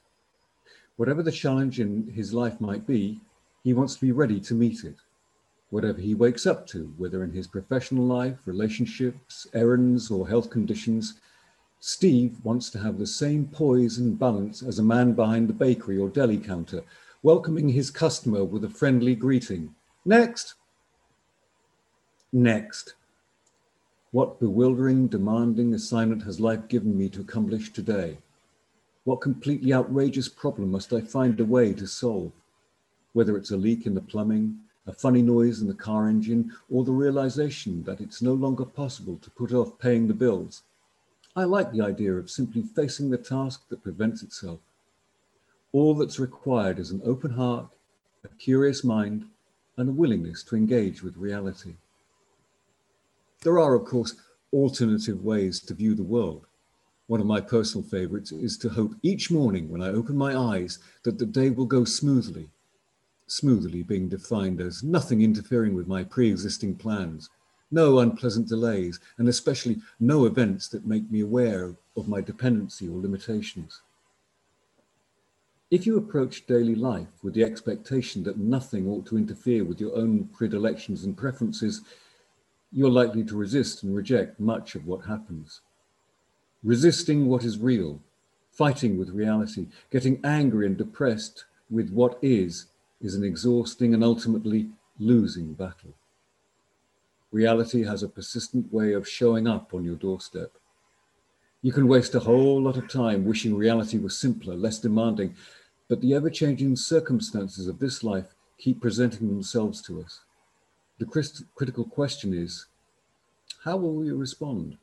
Whatever 0.97 1.23
the 1.23 1.33
challenge 1.33 1.81
in 1.81 2.09
his 2.09 2.35
life 2.35 2.61
might 2.61 2.87
be, 2.87 3.21
he 3.65 3.73
wants 3.73 3.95
to 3.95 4.01
be 4.01 4.13
ready 4.13 4.41
to 4.41 4.55
meet 4.55 4.85
it. 4.85 4.97
Whatever 5.71 6.01
he 6.01 6.15
wakes 6.15 6.47
up 6.47 6.67
to, 6.69 6.93
whether 6.97 7.25
in 7.25 7.33
his 7.33 7.47
professional 7.47 8.05
life, 8.05 8.39
relationships, 8.45 9.47
errands, 9.55 10.11
or 10.11 10.29
health 10.29 10.51
conditions, 10.51 11.15
Steve 11.81 12.45
wants 12.45 12.71
to 12.71 12.79
have 12.79 12.99
the 12.99 13.07
same 13.07 13.47
poise 13.47 13.99
and 13.99 14.19
balance 14.19 14.63
as 14.63 14.79
a 14.79 14.83
man 14.83 15.13
behind 15.13 15.49
the 15.49 15.53
bakery 15.53 15.99
or 15.99 16.09
deli 16.09 16.39
counter, 16.39 16.83
welcoming 17.23 17.69
his 17.69 17.91
customer 17.91 18.45
with 18.45 18.65
a 18.65 18.69
friendly 18.69 19.15
greeting. 19.15 19.75
Next. 20.05 20.55
Next. 22.33 22.95
What 24.13 24.39
bewildering, 24.41 25.09
demanding 25.09 25.75
assignment 25.75 26.23
has 26.23 26.41
life 26.41 26.69
given 26.69 26.97
me 26.97 27.09
to 27.11 27.21
accomplish 27.21 27.73
today? 27.73 28.19
What 29.05 29.21
completely 29.21 29.73
outrageous 29.73 30.29
problem 30.29 30.71
must 30.71 30.93
I 30.93 31.01
find 31.01 31.39
a 31.39 31.45
way 31.45 31.73
to 31.75 31.87
solve? 31.87 32.33
Whether 33.13 33.37
it's 33.37 33.51
a 33.51 33.57
leak 33.57 33.87
in 33.87 33.95
the 33.95 34.01
plumbing, 34.01 34.59
a 34.87 34.93
funny 34.93 35.23
noise 35.23 35.61
in 35.61 35.69
the 35.69 35.75
car 35.75 36.09
engine, 36.09 36.53
or 36.71 36.85
the 36.85 36.93
realization 36.93 37.83
that 37.85 38.01
it's 38.01 38.23
no 38.23 38.35
longer 38.35 38.65
possible 38.65 39.19
to 39.23 39.31
put 39.31 39.53
off 39.53 39.79
paying 39.79 40.07
the 40.07 40.15
bills, 40.15 40.63
I 41.35 41.45
like 41.45 41.71
the 41.71 41.83
idea 41.83 42.15
of 42.15 42.31
simply 42.31 42.63
facing 42.63 43.11
the 43.11 43.19
task 43.19 43.69
that 43.69 43.83
prevents 43.83 44.23
itself. 44.23 44.61
All 45.76 45.95
that's 45.95 46.18
required 46.18 46.78
is 46.78 46.90
an 46.90 47.02
open 47.04 47.33
heart, 47.33 47.68
a 48.25 48.28
curious 48.38 48.83
mind, 48.83 49.26
and 49.76 49.90
a 49.90 49.92
willingness 49.92 50.42
to 50.45 50.56
engage 50.56 51.02
with 51.02 51.18
reality. 51.18 51.75
There 53.42 53.59
are, 53.59 53.75
of 53.75 53.85
course, 53.85 54.14
alternative 54.54 55.23
ways 55.23 55.61
to 55.61 55.75
view 55.75 55.95
the 55.95 56.02
world. 56.02 56.47
One 57.09 57.21
of 57.21 57.26
my 57.26 57.42
personal 57.42 57.87
favorites 57.87 58.33
is 58.33 58.56
to 58.56 58.71
hope 58.71 58.95
each 59.02 59.30
morning 59.30 59.68
when 59.68 59.83
I 59.83 59.88
open 59.88 60.16
my 60.16 60.35
eyes 60.35 60.78
that 61.02 61.18
the 61.18 61.26
day 61.26 61.50
will 61.50 61.66
go 61.66 61.85
smoothly. 61.85 62.49
Smoothly 63.26 63.83
being 63.83 64.09
defined 64.09 64.62
as 64.62 64.83
nothing 64.83 65.21
interfering 65.21 65.75
with 65.75 65.87
my 65.87 66.04
pre 66.04 66.30
existing 66.30 66.76
plans, 66.76 67.28
no 67.71 67.99
unpleasant 67.99 68.49
delays, 68.49 68.99
and 69.18 69.28
especially 69.28 69.83
no 70.00 70.25
events 70.25 70.68
that 70.68 70.87
make 70.87 71.11
me 71.11 71.21
aware 71.21 71.76
of 71.99 72.09
my 72.09 72.23
dependency 72.23 72.88
or 72.88 72.99
limitations. 72.99 73.83
If 75.69 75.85
you 75.85 75.97
approach 75.97 76.47
daily 76.47 76.77
life 76.77 77.25
with 77.25 77.35
the 77.35 77.43
expectation 77.43 78.23
that 78.23 78.39
nothing 78.39 78.89
ought 78.89 79.05
to 79.07 79.17
interfere 79.17 79.65
with 79.65 79.81
your 79.81 79.97
own 79.97 80.29
predilections 80.33 81.03
and 81.03 81.17
preferences, 81.17 81.81
you're 82.71 82.91
likely 82.91 83.25
to 83.25 83.37
resist 83.37 83.83
and 83.83 83.95
reject 83.95 84.39
much 84.39 84.77
of 84.77 84.87
what 84.87 85.07
happens. 85.07 85.63
Resisting 86.63 87.27
what 87.27 87.43
is 87.43 87.59
real, 87.59 88.01
fighting 88.53 88.97
with 88.97 89.11
reality, 89.11 89.67
getting 89.91 90.21
angry 90.25 90.67
and 90.67 90.77
depressed 90.77 91.45
with 91.69 91.91
what 91.91 92.17
is, 92.23 92.67
is 93.01 93.17
an 93.17 93.25
exhausting 93.25 93.93
and 93.93 94.05
ultimately 94.05 94.69
losing 95.00 95.52
battle. 95.52 95.95
Reality 97.33 97.83
has 97.85 98.05
a 98.05 98.09
persistent 98.09 98.73
way 98.73 98.93
of 98.93 99.09
showing 99.09 99.49
up 99.49 99.75
on 99.75 99.85
your 99.85 99.97
doorstep. 99.97 100.52
You 101.67 101.73
can 101.73 101.89
waste 101.89 102.15
a 102.15 102.21
whole 102.21 102.63
lot 102.63 102.76
of 102.76 102.89
time 102.89 103.25
wishing 103.25 103.57
reality 103.57 103.99
was 103.99 104.17
simpler, 104.17 104.55
less 104.55 104.79
demanding, 104.79 105.35
but 105.89 106.00
the 106.00 106.15
ever 106.15 106.31
changing 106.31 106.76
circumstances 106.76 107.67
of 107.67 107.81
this 107.81 108.05
life 108.05 108.37
keep 108.57 108.81
presenting 108.81 109.26
themselves 109.26 109.83
to 109.83 110.00
us. 110.00 110.21
The 111.00 111.07
critical 111.57 111.83
question 111.83 112.33
is 112.33 112.67
how 113.65 113.79
will 113.79 113.95
we 113.95 114.13
respond? 114.13 114.79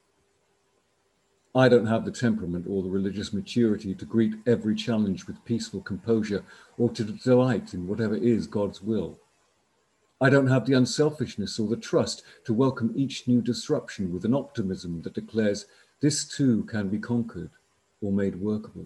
I 1.56 1.70
don't 1.70 1.86
have 1.86 2.04
the 2.04 2.12
temperament 2.12 2.66
or 2.68 2.84
the 2.84 2.90
religious 2.90 3.32
maturity 3.32 3.96
to 3.96 4.04
greet 4.04 4.34
every 4.46 4.76
challenge 4.76 5.26
with 5.26 5.46
peaceful 5.46 5.80
composure 5.80 6.44
or 6.78 6.90
to 6.90 7.06
delight 7.06 7.74
in 7.74 7.88
whatever 7.88 8.18
is 8.18 8.46
God's 8.46 8.82
will. 8.82 9.18
I 10.20 10.30
don't 10.30 10.48
have 10.48 10.66
the 10.66 10.74
unselfishness 10.74 11.60
or 11.60 11.70
the 11.70 11.78
trust 11.78 12.24
to 12.44 12.54
welcome 12.54 12.92
each 12.94 13.26
new 13.26 13.42
disruption 13.42 14.14
with 14.14 14.26
an 14.26 14.34
optimism 14.34 15.02
that 15.04 15.14
declares 15.14 15.66
this 16.04 16.26
too 16.26 16.66
can 16.66 16.90
be 16.90 17.00
conquered 17.00 17.52
or 18.02 18.12
made 18.12 18.36
workable. 18.36 18.86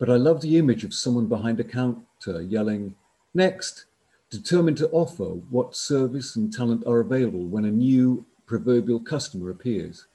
But 0.00 0.10
I 0.10 0.16
love 0.16 0.40
the 0.40 0.58
image 0.58 0.82
of 0.82 0.92
someone 0.92 1.26
behind 1.26 1.60
a 1.60 1.64
counter 1.64 2.42
yelling, 2.42 2.96
Next, 3.34 3.84
determined 4.30 4.78
to 4.78 4.88
offer 4.88 5.24
what 5.24 5.76
service 5.76 6.34
and 6.34 6.52
talent 6.52 6.84
are 6.88 6.98
available 6.98 7.44
when 7.44 7.66
a 7.66 7.70
new 7.70 8.26
proverbial 8.46 8.98
customer 8.98 9.50
appears. 9.50 10.08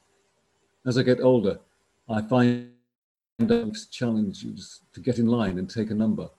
As 0.86 0.98
I 0.98 1.04
get 1.04 1.22
older, 1.22 1.58
I 2.10 2.22
find 2.22 2.72
life's 3.40 3.86
challenges 3.86 4.82
to 4.92 5.00
get 5.00 5.20
in 5.20 5.28
line 5.28 5.58
and 5.58 5.70
take 5.70 5.90
a 5.90 5.96
number. 5.96 6.30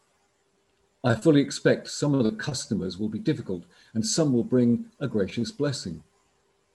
I 1.02 1.14
fully 1.14 1.40
expect 1.40 1.88
some 1.88 2.12
of 2.12 2.24
the 2.24 2.32
customers 2.32 2.98
will 2.98 3.08
be 3.08 3.18
difficult 3.18 3.64
and 3.94 4.04
some 4.04 4.34
will 4.34 4.44
bring 4.44 4.84
a 5.00 5.08
gracious 5.08 5.50
blessing. 5.50 6.02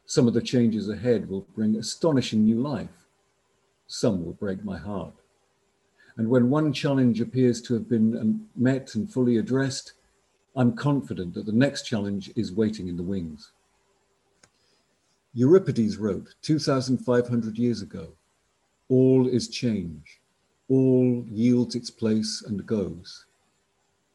Some 0.09 0.27
of 0.27 0.33
the 0.33 0.41
changes 0.41 0.89
ahead 0.89 1.29
will 1.29 1.45
bring 1.53 1.75
astonishing 1.75 2.43
new 2.43 2.59
life. 2.59 3.05
Some 3.85 4.25
will 4.25 4.33
break 4.33 4.63
my 4.65 4.75
heart. 4.75 5.13
And 6.17 6.27
when 6.27 6.49
one 6.49 6.73
challenge 6.73 7.21
appears 7.21 7.61
to 7.61 7.75
have 7.75 7.87
been 7.87 8.17
um, 8.17 8.47
met 8.55 8.95
and 8.95 9.07
fully 9.13 9.37
addressed, 9.37 9.93
I'm 10.55 10.75
confident 10.75 11.35
that 11.35 11.45
the 11.45 11.51
next 11.51 11.83
challenge 11.83 12.31
is 12.35 12.51
waiting 12.51 12.87
in 12.87 12.97
the 12.97 13.03
wings. 13.03 13.51
Euripides 15.35 15.97
wrote 15.97 16.33
2,500 16.41 17.59
years 17.59 17.83
ago, 17.83 18.07
all 18.87 19.27
is 19.27 19.47
change, 19.47 20.21
all 20.69 21.23
yields 21.29 21.75
its 21.75 21.91
place 21.91 22.43
and 22.47 22.65
goes. 22.65 23.25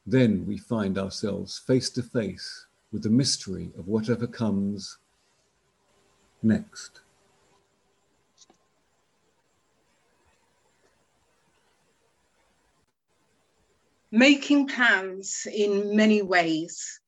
Then 0.04 0.44
we 0.44 0.58
find 0.58 0.98
ourselves 0.98 1.56
face 1.56 1.88
to 1.90 2.02
face 2.02 2.66
with 2.90 3.04
the 3.04 3.10
mystery 3.10 3.70
of 3.78 3.86
whatever 3.86 4.26
comes 4.26 4.98
next. 6.44 7.00
Making 14.10 14.68
plans 14.68 15.46
in 15.52 15.96
many 15.96 16.22
ways 16.22 17.00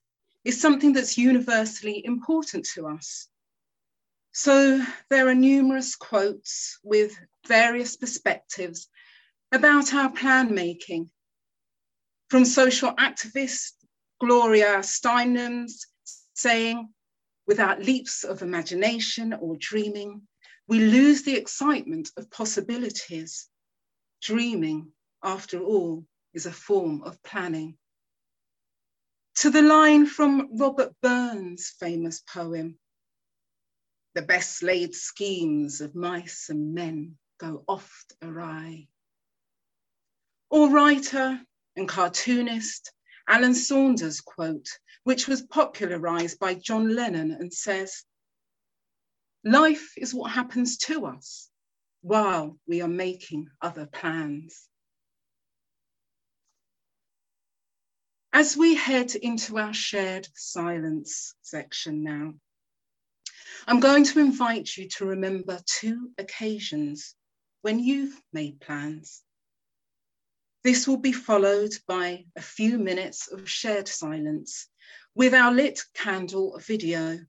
is 0.45 0.61
something 0.61 0.93
that's 0.93 1.17
universally 1.17 2.05
important 2.05 2.67
to 2.75 2.89
us. 2.89 3.29
So 4.33 4.85
there 5.09 5.29
are 5.29 5.35
numerous 5.35 5.97
quotes 5.97 6.79
with 6.83 7.17
various 7.47 7.97
perspectives 7.97 8.89
about 9.53 9.95
our 9.95 10.11
plan 10.11 10.55
making 10.55 11.11
from 12.29 12.45
social 12.45 12.93
activist 12.93 13.73
Gloria 14.21 14.79
Steinem's 14.79 15.87
saying, 16.35 16.89
without 17.47 17.83
leaps 17.83 18.25
of 18.25 18.43
imagination 18.43 19.33
or 19.33 19.57
dreaming, 19.57 20.27
we 20.69 20.81
lose 20.81 21.23
the 21.23 21.37
excitement 21.37 22.11
of 22.17 22.31
possibilities. 22.31 23.49
Dreaming, 24.23 24.93
after 25.23 25.61
all, 25.61 26.05
is 26.35 26.47
a 26.47 26.53
form 26.53 27.03
of 27.03 27.23
planning. 27.23 27.77
To 29.37 29.51
the 29.51 29.63
line 29.63 30.07
from 30.07 30.57
Robert 30.59 30.93
Burns' 31.03 31.75
famous 31.79 32.21
poem, 32.21 32.79
the 34.15 34.23
best 34.23 34.63
laid 34.63 34.95
schemes 34.95 35.83
of 35.83 35.95
mice 35.95 36.49
and 36.49 36.75
men 36.75 37.19
go 37.39 37.63
oft 37.69 38.15
awry. 38.23 38.89
Or 40.49 40.71
writer 40.71 41.41
and 41.77 41.89
cartoonist 41.89 42.93
Allen 43.29 43.55
Saunders' 43.55 44.21
quote, 44.21 44.69
which 45.05 45.27
was 45.27 45.43
popularized 45.43 46.39
by 46.39 46.55
John 46.55 46.95
Lennon 46.95 47.33
and 47.33 47.53
says, 47.53 48.05
Life 49.45 49.93
is 49.97 50.15
what 50.15 50.31
happens 50.31 50.77
to 50.79 51.07
us 51.07 51.51
while 52.03 52.59
we 52.67 52.83
are 52.83 52.89
making 52.89 53.49
other 53.61 53.87
plans. 53.87 54.69
As 58.33 58.57
we 58.57 58.75
head 58.75 59.15
into 59.15 59.59
our 59.59 59.73
shared 59.73 60.29
silence 60.35 61.35
section 61.43 62.05
now, 62.05 62.35
I'm 63.67 63.81
going 63.81 64.05
to 64.05 64.21
invite 64.21 64.77
you 64.77 64.89
to 64.97 65.07
remember 65.07 65.59
two 65.65 66.11
occasions 66.19 67.15
when 67.63 67.81
you've 67.81 68.21
made 68.33 68.61
plans 68.61 69.23
this 70.67 70.89
will 70.89 70.97
be 70.97 71.13
followed 71.13 71.71
by 71.87 72.25
a 72.35 72.43
few 72.43 72.77
minutes 72.77 73.29
of 73.29 73.49
shared 73.49 73.87
silence 73.87 74.67
with 75.15 75.33
our 75.33 75.53
lit 75.53 75.81
candle 75.95 76.59
video. 76.59 77.21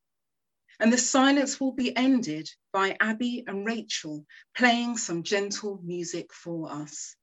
And 0.80 0.92
the 0.92 0.98
silence 0.98 1.60
will 1.60 1.72
be 1.72 1.96
ended 1.96 2.50
by 2.74 2.98
Abby 3.00 3.44
and 3.46 3.64
Rachel 3.64 4.26
playing 4.56 4.98
some 4.98 5.22
gentle 5.22 5.80
music 5.84 6.34
for 6.34 6.72
us. 6.72 7.16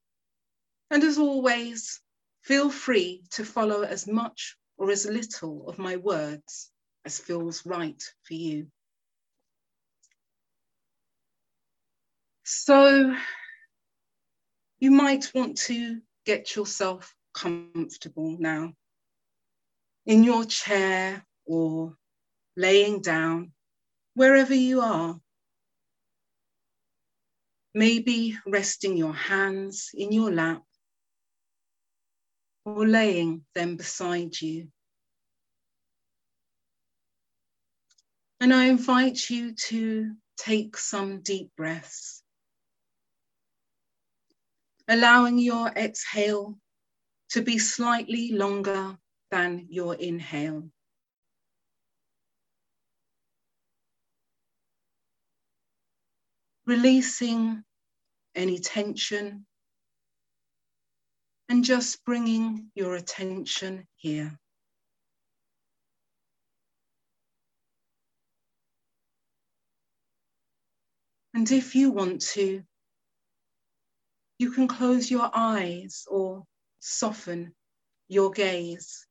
And 0.89 1.03
as 1.03 1.17
always, 1.17 1.99
feel 2.43 2.69
free 2.69 3.25
to 3.31 3.43
follow 3.43 3.81
as 3.81 4.07
much 4.07 4.55
or 4.77 4.91
as 4.91 5.05
little 5.05 5.67
of 5.67 5.79
my 5.79 5.97
words 5.97 6.71
as 7.03 7.19
feels 7.19 7.65
right 7.65 8.01
for 8.23 8.35
you. 8.35 8.67
So 12.45 13.17
you 14.85 14.91
might 14.91 15.31
want 15.33 15.57
to 15.57 15.99
get 16.27 16.55
yourself 16.55 17.15
comfortable 17.33 18.37
now 18.39 18.71
in 20.05 20.23
your 20.23 20.45
chair 20.45 21.25
or 21.47 21.97
laying 22.55 23.01
down, 23.01 23.51
wherever 24.13 24.53
you 24.53 24.81
are. 24.81 25.19
Maybe 27.73 28.37
resting 28.45 28.95
your 28.95 29.15
hands 29.15 29.89
in 29.95 30.11
your 30.11 30.31
lap 30.31 30.61
or 32.63 32.85
laying 32.85 33.43
them 33.55 33.77
beside 33.77 34.39
you. 34.39 34.67
And 38.39 38.53
I 38.53 38.65
invite 38.65 39.31
you 39.31 39.55
to 39.69 40.13
take 40.37 40.77
some 40.77 41.21
deep 41.23 41.49
breaths 41.57 42.21
allowing 44.87 45.39
your 45.39 45.67
exhale 45.69 46.57
to 47.29 47.41
be 47.41 47.57
slightly 47.57 48.31
longer 48.31 48.97
than 49.31 49.65
your 49.69 49.95
inhale. 49.95 50.69
Releasing 56.67 57.63
any 58.35 58.59
tension 58.59 59.45
and 61.49 61.63
just 61.63 62.03
bringing 62.05 62.71
your 62.75 62.95
attention 62.95 63.87
here. 63.95 64.39
And 71.33 71.51
if 71.51 71.75
you 71.75 71.91
want 71.91 72.21
to, 72.33 72.63
you 74.37 74.51
can 74.51 74.67
close 74.67 75.09
your 75.09 75.29
eyes 75.33 76.05
or 76.09 76.43
soften 76.79 77.53
your 78.07 78.31
gaze. 78.31 79.07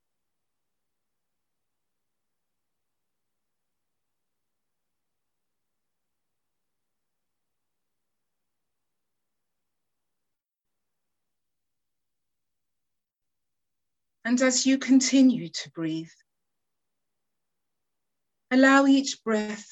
And 14.26 14.40
as 14.40 14.64
you 14.66 14.78
continue 14.78 15.48
to 15.48 15.70
breathe, 15.70 16.08
allow 18.50 18.86
each 18.86 19.22
breath 19.22 19.66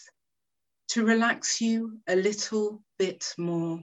to 0.88 1.04
relax 1.04 1.60
you 1.60 1.98
a 2.06 2.16
little 2.16 2.82
bit 2.98 3.32
more 3.38 3.82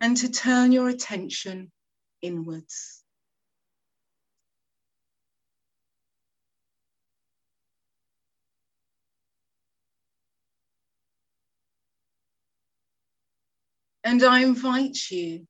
and 0.00 0.16
to 0.18 0.30
turn 0.30 0.72
your 0.72 0.88
attention 0.88 1.70
inwards. 2.22 3.02
And 14.04 14.22
I 14.22 14.42
invite 14.44 15.10
you 15.10 15.46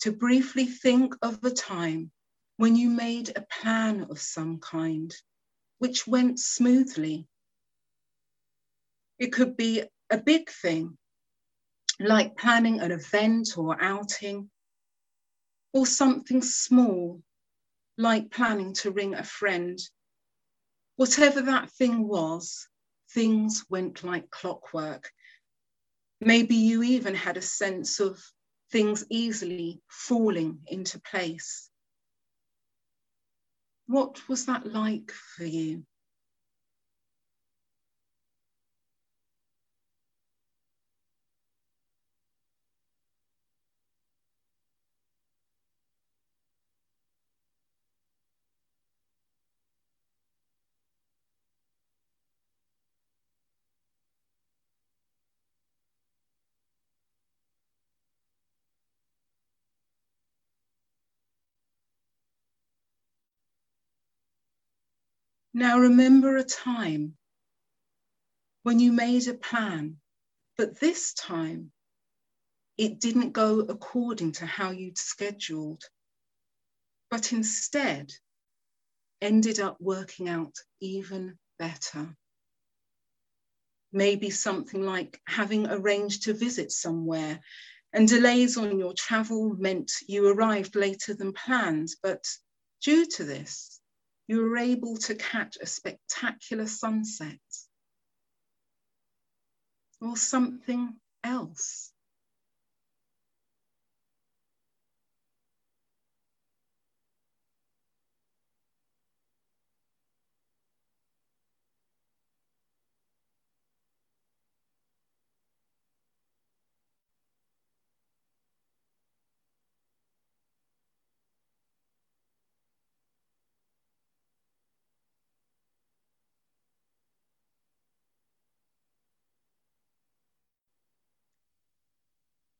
to 0.00 0.12
briefly 0.12 0.66
think 0.66 1.14
of 1.22 1.42
a 1.42 1.50
time 1.50 2.12
when 2.56 2.76
you 2.76 2.88
made 2.88 3.30
a 3.34 3.44
plan 3.60 4.06
of 4.10 4.20
some 4.20 4.60
kind 4.60 5.12
which 5.78 6.06
went 6.06 6.38
smoothly. 6.38 7.26
It 9.18 9.32
could 9.32 9.56
be 9.56 9.82
a 10.10 10.18
big 10.18 10.48
thing, 10.50 10.96
like 11.98 12.36
planning 12.36 12.80
an 12.80 12.92
event 12.92 13.56
or 13.56 13.80
outing, 13.80 14.50
or 15.72 15.86
something 15.86 16.42
small, 16.42 17.22
like 17.98 18.30
planning 18.30 18.72
to 18.74 18.90
ring 18.90 19.14
a 19.14 19.22
friend. 19.22 19.78
Whatever 20.96 21.42
that 21.42 21.70
thing 21.70 22.06
was, 22.08 22.68
things 23.12 23.64
went 23.68 24.02
like 24.04 24.30
clockwork. 24.30 25.10
Maybe 26.20 26.56
you 26.56 26.82
even 26.82 27.14
had 27.14 27.36
a 27.36 27.42
sense 27.42 28.00
of 28.00 28.22
things 28.72 29.04
easily 29.10 29.80
falling 29.88 30.60
into 30.66 31.00
place. 31.00 31.70
What 33.86 34.28
was 34.28 34.46
that 34.46 34.66
like 34.66 35.12
for 35.12 35.44
you? 35.44 35.84
Now 65.58 65.78
remember 65.78 66.36
a 66.36 66.44
time 66.44 67.16
when 68.62 68.78
you 68.78 68.92
made 68.92 69.26
a 69.26 69.32
plan, 69.32 69.96
but 70.58 70.78
this 70.80 71.14
time 71.14 71.72
it 72.76 73.00
didn't 73.00 73.30
go 73.30 73.60
according 73.60 74.32
to 74.32 74.44
how 74.44 74.72
you'd 74.72 74.98
scheduled, 74.98 75.82
but 77.08 77.32
instead 77.32 78.12
ended 79.22 79.58
up 79.58 79.78
working 79.80 80.28
out 80.28 80.54
even 80.82 81.38
better. 81.58 82.14
Maybe 83.92 84.28
something 84.28 84.82
like 84.82 85.22
having 85.26 85.66
arranged 85.68 86.24
to 86.24 86.34
visit 86.34 86.70
somewhere 86.70 87.40
and 87.94 88.06
delays 88.06 88.58
on 88.58 88.78
your 88.78 88.92
travel 88.92 89.56
meant 89.56 89.90
you 90.06 90.28
arrived 90.28 90.76
later 90.76 91.14
than 91.14 91.32
planned, 91.32 91.88
but 92.02 92.26
due 92.82 93.06
to 93.06 93.24
this, 93.24 93.75
you 94.28 94.42
were 94.42 94.58
able 94.58 94.96
to 94.96 95.14
catch 95.14 95.56
a 95.60 95.66
spectacular 95.66 96.66
sunset 96.66 97.38
or 100.00 100.16
something 100.16 100.94
else. 101.24 101.92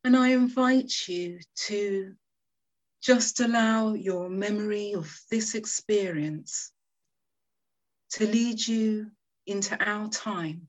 And 0.06 0.16
I 0.16 0.28
invite 0.28 1.08
you 1.08 1.40
to 1.66 2.14
just 3.02 3.40
allow 3.40 3.94
your 3.94 4.30
memory 4.30 4.92
of 4.92 5.12
this 5.32 5.56
experience 5.56 6.70
to 8.10 8.24
lead 8.24 8.64
you 8.64 9.10
into 9.48 9.76
our 9.84 10.08
time 10.08 10.68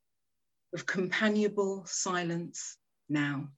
of 0.74 0.88
companionable 0.88 1.86
silence 1.86 2.78
now. 3.10 3.50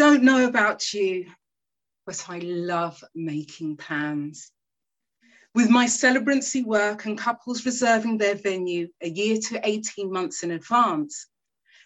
Don't 0.00 0.22
know 0.22 0.48
about 0.48 0.94
you, 0.94 1.26
but 2.06 2.24
I 2.26 2.38
love 2.38 3.04
making 3.14 3.76
plans. 3.76 4.50
With 5.54 5.68
my 5.68 5.84
celebrancy 5.84 6.64
work 6.64 7.04
and 7.04 7.18
couples 7.18 7.66
reserving 7.66 8.16
their 8.16 8.34
venue 8.34 8.88
a 9.02 9.10
year 9.10 9.36
to 9.50 9.60
18 9.62 10.10
months 10.10 10.42
in 10.42 10.52
advance, 10.52 11.26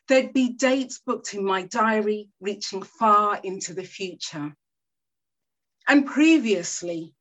there'd 0.07 0.33
be 0.33 0.51
dates 0.51 1.01
booked 1.05 1.35
in 1.35 1.45
my 1.45 1.63
diary 1.63 2.29
reaching 2.39 2.83
far 2.85 3.41
into 3.43 3.75
the 3.75 3.83
future. 3.83 4.55
And 5.89 6.07
previously, 6.07 7.17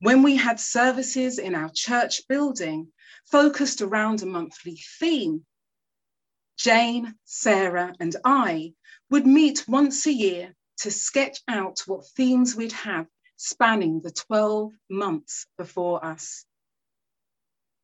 when 0.00 0.22
we 0.22 0.36
had 0.36 0.58
services 0.58 1.38
in 1.38 1.54
our 1.54 1.70
church 1.74 2.26
building 2.26 2.90
focused 3.30 3.82
around 3.82 4.22
a 4.22 4.26
monthly 4.26 4.80
theme, 4.98 5.44
Jane, 6.56 7.16
Sarah, 7.26 7.94
and 8.00 8.16
I 8.24 8.72
would 9.12 9.26
meet 9.26 9.68
once 9.68 10.06
a 10.06 10.12
year 10.12 10.54
to 10.78 10.90
sketch 10.90 11.42
out 11.46 11.80
what 11.84 12.06
themes 12.16 12.56
we'd 12.56 12.72
have 12.72 13.06
spanning 13.36 14.00
the 14.00 14.10
12 14.10 14.72
months 14.88 15.46
before 15.58 16.02
us. 16.02 16.46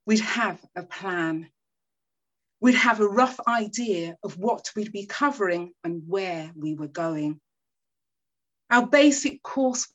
We'd 0.06 0.20
have 0.20 0.58
a 0.74 0.82
plan. 0.82 1.50
We'd 2.62 2.76
have 2.76 3.00
a 3.00 3.06
rough 3.06 3.38
idea 3.46 4.16
of 4.22 4.38
what 4.38 4.70
we'd 4.74 4.90
be 4.90 5.04
covering 5.04 5.74
and 5.84 6.02
where 6.06 6.50
we 6.56 6.74
were 6.74 6.88
going. 6.88 7.38
Our 8.70 8.86
basic 8.86 9.42
course 9.42 9.86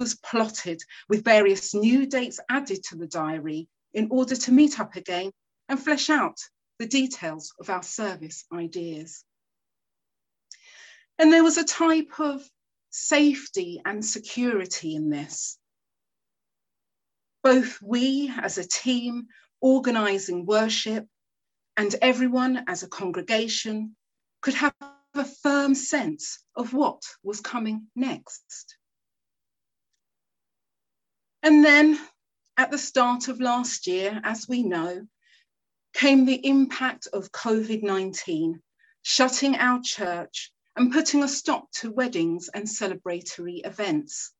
was 0.00 0.16
plotted 0.16 0.82
with 1.08 1.22
various 1.22 1.72
new 1.72 2.04
dates 2.04 2.40
added 2.48 2.82
to 2.88 2.96
the 2.96 3.06
diary 3.06 3.68
in 3.94 4.08
order 4.10 4.34
to 4.34 4.52
meet 4.52 4.80
up 4.80 4.96
again 4.96 5.30
and 5.68 5.78
flesh 5.78 6.10
out 6.10 6.38
the 6.80 6.88
details 6.88 7.54
of 7.60 7.70
our 7.70 7.84
service 7.84 8.44
ideas. 8.52 9.24
And 11.20 11.30
there 11.30 11.44
was 11.44 11.58
a 11.58 11.64
type 11.64 12.18
of 12.18 12.42
safety 12.88 13.82
and 13.84 14.02
security 14.02 14.94
in 14.94 15.10
this. 15.10 15.58
Both 17.42 17.78
we 17.82 18.32
as 18.40 18.56
a 18.56 18.66
team 18.66 19.26
organising 19.60 20.46
worship 20.46 21.06
and 21.76 21.94
everyone 22.00 22.64
as 22.68 22.82
a 22.82 22.88
congregation 22.88 23.96
could 24.40 24.54
have 24.54 24.72
a 25.12 25.26
firm 25.42 25.74
sense 25.74 26.42
of 26.56 26.72
what 26.72 27.02
was 27.22 27.42
coming 27.42 27.88
next. 27.94 28.78
And 31.42 31.62
then 31.62 32.00
at 32.56 32.70
the 32.70 32.78
start 32.78 33.28
of 33.28 33.42
last 33.42 33.86
year, 33.86 34.22
as 34.24 34.48
we 34.48 34.62
know, 34.62 35.06
came 35.92 36.24
the 36.24 36.46
impact 36.46 37.08
of 37.12 37.30
COVID 37.30 37.82
19, 37.82 38.62
shutting 39.02 39.56
our 39.56 39.82
church 39.82 40.50
and 40.76 40.92
putting 40.92 41.22
a 41.22 41.28
stop 41.28 41.70
to 41.72 41.90
weddings 41.90 42.48
and 42.52 42.64
celebratory 42.64 43.66
events. 43.66 44.32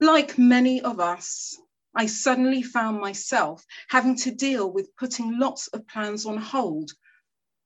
Like 0.00 0.38
many 0.38 0.80
of 0.80 1.00
us, 1.00 1.58
I 1.94 2.06
suddenly 2.06 2.62
found 2.62 3.00
myself 3.00 3.64
having 3.88 4.16
to 4.18 4.30
deal 4.30 4.70
with 4.70 4.94
putting 4.96 5.38
lots 5.38 5.66
of 5.68 5.86
plans 5.88 6.26
on 6.26 6.36
hold 6.36 6.92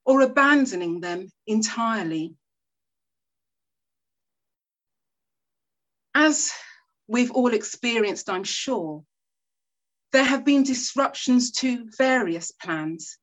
or 0.05 0.21
abandoning 0.21 0.99
them 0.99 1.29
entirely. 1.45 2.35
As 6.15 6.51
we've 7.07 7.31
all 7.31 7.53
experienced, 7.53 8.29
I'm 8.29 8.43
sure, 8.43 9.03
there 10.11 10.23
have 10.23 10.45
been 10.45 10.63
disruptions 10.63 11.51
to 11.51 11.87
various 11.97 12.51
plans, 12.51 13.17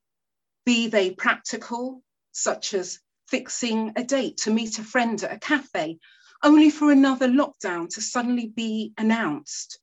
be 0.67 0.89
they 0.89 1.13
practical, 1.13 2.03
such 2.33 2.75
as 2.75 3.01
fixing 3.31 3.93
a 3.97 4.03
date 4.03 4.39
to 4.39 4.51
meet 4.51 4.79
a 4.79 4.85
friend 4.85 5.23
at 5.23 5.33
a 5.33 5.39
cafe, 5.39 5.99
only 6.43 6.71
for 6.71 6.91
another 6.91 7.29
lockdown 7.29 7.89
to 7.91 8.01
suddenly 8.01 8.49
be 8.49 8.93
announced, 8.99 9.79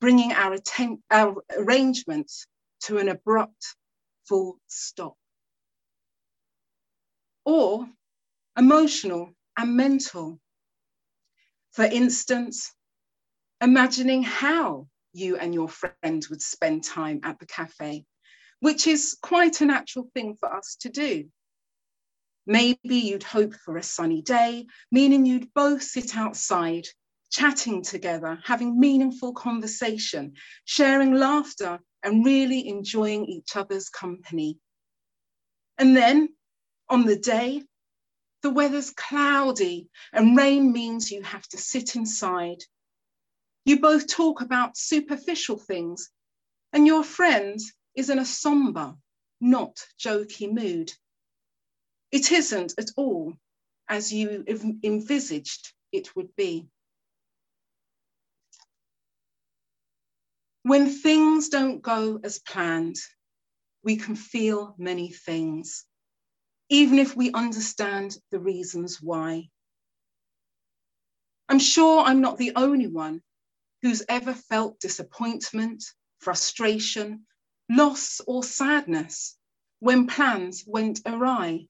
bringing 0.00 0.32
our, 0.32 0.52
atten- 0.52 1.02
our 1.10 1.42
arrangements 1.56 2.46
to 2.80 2.98
an 2.98 3.08
abrupt 3.08 3.74
full 4.28 4.58
stop. 4.66 5.16
Or 7.44 7.88
emotional 8.56 9.30
and 9.56 9.76
mental. 9.76 10.40
For 11.72 11.84
instance, 11.84 12.72
imagining 13.60 14.22
how 14.22 14.88
you 15.12 15.36
and 15.36 15.54
your 15.54 15.68
friend 15.68 16.26
would 16.28 16.42
spend 16.42 16.84
time 16.84 17.20
at 17.22 17.38
the 17.38 17.46
cafe, 17.46 18.04
which 18.60 18.86
is 18.86 19.16
quite 19.22 19.60
a 19.60 19.66
natural 19.66 20.08
thing 20.14 20.36
for 20.38 20.52
us 20.52 20.76
to 20.80 20.88
do. 20.88 21.28
Maybe 22.46 22.96
you'd 22.96 23.24
hope 23.24 23.54
for 23.54 23.76
a 23.76 23.82
sunny 23.82 24.22
day, 24.22 24.66
meaning 24.92 25.26
you'd 25.26 25.52
both 25.52 25.82
sit 25.82 26.16
outside, 26.16 26.86
chatting 27.30 27.82
together, 27.82 28.38
having 28.44 28.78
meaningful 28.78 29.32
conversation, 29.32 30.34
sharing 30.64 31.14
laughter, 31.14 31.80
and 32.04 32.24
really 32.24 32.68
enjoying 32.68 33.26
each 33.26 33.56
other's 33.56 33.88
company. 33.88 34.58
And 35.76 35.96
then 35.96 36.28
on 36.88 37.04
the 37.04 37.16
day, 37.16 37.64
the 38.42 38.50
weather's 38.50 38.90
cloudy 38.90 39.88
and 40.12 40.36
rain 40.36 40.72
means 40.72 41.10
you 41.10 41.22
have 41.22 41.46
to 41.48 41.58
sit 41.58 41.96
inside. 41.96 42.58
You 43.64 43.80
both 43.80 44.06
talk 44.06 44.40
about 44.40 44.76
superficial 44.76 45.58
things, 45.58 46.10
and 46.72 46.86
your 46.86 47.02
friend 47.02 47.58
is 47.96 48.08
in 48.08 48.20
a 48.20 48.24
somber, 48.24 48.94
not 49.40 49.84
jokey 49.98 50.52
mood. 50.52 50.92
It 52.12 52.30
isn't 52.30 52.74
at 52.78 52.90
all 52.96 53.34
as 53.88 54.12
you 54.12 54.44
envisaged 54.82 55.72
it 55.92 56.14
would 56.14 56.34
be. 56.36 56.68
When 60.62 60.90
things 60.90 61.48
don't 61.48 61.80
go 61.80 62.20
as 62.22 62.38
planned, 62.38 62.96
we 63.82 63.96
can 63.96 64.16
feel 64.16 64.74
many 64.78 65.10
things, 65.12 65.84
even 66.68 66.98
if 66.98 67.16
we 67.16 67.30
understand 67.32 68.18
the 68.30 68.40
reasons 68.40 69.00
why. 69.00 69.48
I'm 71.48 71.60
sure 71.60 72.02
I'm 72.02 72.20
not 72.20 72.38
the 72.38 72.52
only 72.56 72.88
one 72.88 73.22
who's 73.82 74.02
ever 74.08 74.34
felt 74.34 74.80
disappointment, 74.80 75.84
frustration, 76.18 77.26
loss, 77.68 78.20
or 78.26 78.42
sadness 78.42 79.36
when 79.78 80.08
plans 80.08 80.64
went 80.66 81.00
awry 81.06 81.68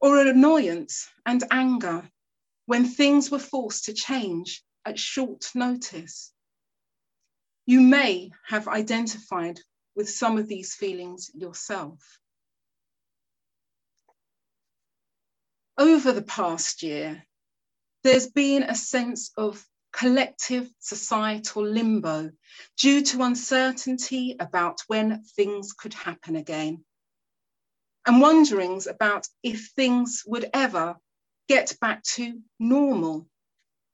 or 0.00 0.20
an 0.20 0.28
annoyance 0.28 1.08
and 1.24 1.42
anger 1.50 2.08
when 2.66 2.84
things 2.84 3.30
were 3.30 3.38
forced 3.38 3.86
to 3.86 3.92
change 3.92 4.62
at 4.84 4.98
short 4.98 5.46
notice. 5.54 6.32
You 7.66 7.80
may 7.80 8.30
have 8.46 8.68
identified 8.68 9.60
with 9.96 10.08
some 10.10 10.38
of 10.38 10.48
these 10.48 10.74
feelings 10.74 11.30
yourself. 11.34 12.00
Over 15.78 16.12
the 16.12 16.22
past 16.22 16.82
year, 16.82 17.24
there's 18.04 18.28
been 18.28 18.62
a 18.62 18.74
sense 18.74 19.32
of 19.36 19.64
collective 19.92 20.68
societal 20.78 21.64
limbo 21.64 22.30
due 22.78 23.02
to 23.02 23.22
uncertainty 23.22 24.36
about 24.38 24.80
when 24.86 25.22
things 25.36 25.72
could 25.72 25.94
happen 25.94 26.36
again 26.36 26.84
and 28.06 28.20
wonderings 28.20 28.86
about 28.86 29.26
if 29.42 29.72
things 29.74 30.22
would 30.26 30.48
ever 30.54 30.96
get 31.48 31.76
back 31.80 32.02
to 32.04 32.40
normal, 32.58 33.28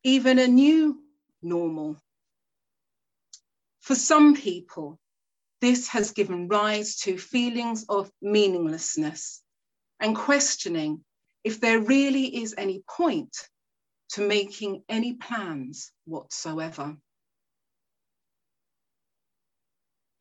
even 0.04 0.38
a 0.38 0.46
new 0.46 1.02
normal. 1.42 1.96
For 3.80 3.94
some 3.94 4.36
people, 4.36 4.98
this 5.60 5.88
has 5.88 6.12
given 6.12 6.48
rise 6.48 6.96
to 7.00 7.16
feelings 7.18 7.84
of 7.88 8.10
meaninglessness 8.20 9.42
and 10.00 10.14
questioning 10.14 11.04
if 11.44 11.60
there 11.60 11.80
really 11.80 12.42
is 12.42 12.54
any 12.58 12.82
point 12.88 13.36
to 14.10 14.26
making 14.26 14.82
any 14.88 15.14
plans 15.14 15.90
whatsoever. 16.04 16.96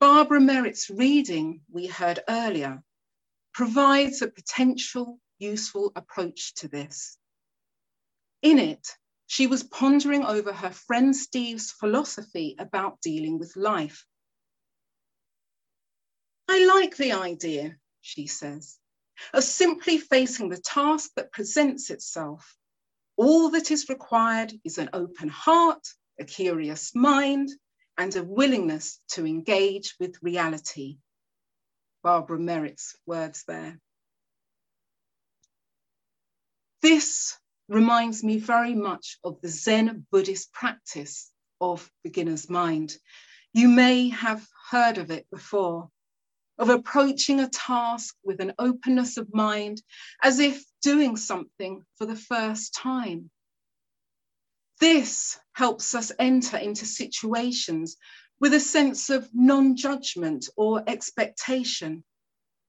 Barbara 0.00 0.40
Merritt's 0.40 0.90
reading 0.90 1.60
we 1.70 1.86
heard 1.86 2.20
earlier 2.28 2.82
provides 3.52 4.22
a 4.22 4.28
potential 4.28 5.18
useful 5.38 5.92
approach 5.96 6.54
to 6.54 6.68
this. 6.68 7.18
In 8.42 8.58
it, 8.58 8.86
she 9.26 9.46
was 9.46 9.62
pondering 9.62 10.24
over 10.24 10.52
her 10.52 10.70
friend 10.70 11.14
Steve's 11.14 11.70
philosophy 11.70 12.54
about 12.58 13.00
dealing 13.00 13.38
with 13.38 13.56
life. 13.56 14.04
I 16.48 16.64
like 16.66 16.96
the 16.96 17.12
idea, 17.12 17.76
she 18.00 18.26
says, 18.26 18.78
of 19.32 19.44
simply 19.44 19.98
facing 19.98 20.48
the 20.48 20.60
task 20.60 21.10
that 21.16 21.32
presents 21.32 21.90
itself. 21.90 22.56
All 23.16 23.50
that 23.50 23.70
is 23.70 23.88
required 23.88 24.52
is 24.64 24.78
an 24.78 24.90
open 24.92 25.28
heart, 25.28 25.86
a 26.20 26.24
curious 26.24 26.94
mind, 26.94 27.50
and 27.96 28.14
a 28.16 28.24
willingness 28.24 29.00
to 29.12 29.26
engage 29.26 29.94
with 30.00 30.22
reality. 30.22 30.98
Barbara 32.02 32.38
Merritt's 32.38 32.96
words 33.06 33.44
there. 33.46 33.78
This 36.82 37.38
reminds 37.68 38.24
me 38.24 38.38
very 38.38 38.74
much 38.74 39.18
of 39.22 39.40
the 39.40 39.48
Zen 39.48 40.06
Buddhist 40.10 40.52
practice 40.52 41.30
of 41.60 41.90
beginner's 42.02 42.50
mind. 42.50 42.96
You 43.52 43.68
may 43.68 44.08
have 44.08 44.46
heard 44.70 44.98
of 44.98 45.10
it 45.10 45.26
before, 45.30 45.88
of 46.58 46.68
approaching 46.68 47.40
a 47.40 47.48
task 47.48 48.16
with 48.24 48.40
an 48.40 48.52
openness 48.58 49.16
of 49.16 49.32
mind 49.32 49.80
as 50.22 50.38
if 50.40 50.64
doing 50.80 51.16
something 51.16 51.84
for 51.96 52.06
the 52.06 52.16
first 52.16 52.74
time. 52.74 53.30
This 54.80 55.38
helps 55.52 55.94
us 55.94 56.10
enter 56.18 56.56
into 56.56 56.84
situations 56.84 57.96
with 58.42 58.54
a 58.54 58.60
sense 58.60 59.08
of 59.08 59.30
non 59.32 59.76
judgment 59.76 60.48
or 60.56 60.82
expectation, 60.88 62.02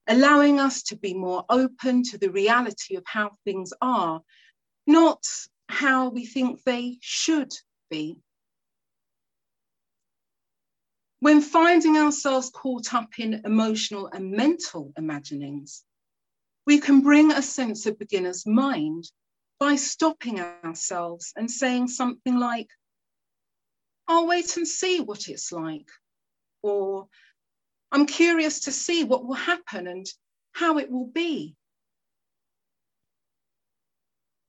allowing 0.06 0.60
us 0.60 0.84
to 0.84 0.96
be 0.96 1.14
more 1.14 1.44
open 1.50 2.04
to 2.04 2.16
the 2.16 2.30
reality 2.30 2.94
of 2.94 3.02
how 3.04 3.32
things 3.44 3.72
are, 3.82 4.20
not 4.86 5.26
how 5.68 6.10
we 6.10 6.24
think 6.24 6.62
they 6.62 6.96
should 7.00 7.52
be. 7.90 8.16
When 11.18 11.40
finding 11.40 11.96
ourselves 11.96 12.50
caught 12.50 12.94
up 12.94 13.18
in 13.18 13.42
emotional 13.44 14.08
and 14.12 14.30
mental 14.30 14.92
imaginings, 14.96 15.82
we 16.68 16.78
can 16.78 17.00
bring 17.00 17.32
a 17.32 17.42
sense 17.42 17.84
of 17.86 17.98
beginner's 17.98 18.46
mind 18.46 19.10
by 19.58 19.74
stopping 19.74 20.38
ourselves 20.38 21.32
and 21.34 21.50
saying 21.50 21.88
something 21.88 22.38
like, 22.38 22.68
I'll 24.06 24.26
wait 24.26 24.56
and 24.56 24.68
see 24.68 25.00
what 25.00 25.28
it's 25.28 25.52
like. 25.52 25.88
Or 26.62 27.08
I'm 27.90 28.06
curious 28.06 28.60
to 28.60 28.72
see 28.72 29.04
what 29.04 29.24
will 29.24 29.34
happen 29.34 29.86
and 29.86 30.06
how 30.52 30.78
it 30.78 30.90
will 30.90 31.06
be. 31.06 31.56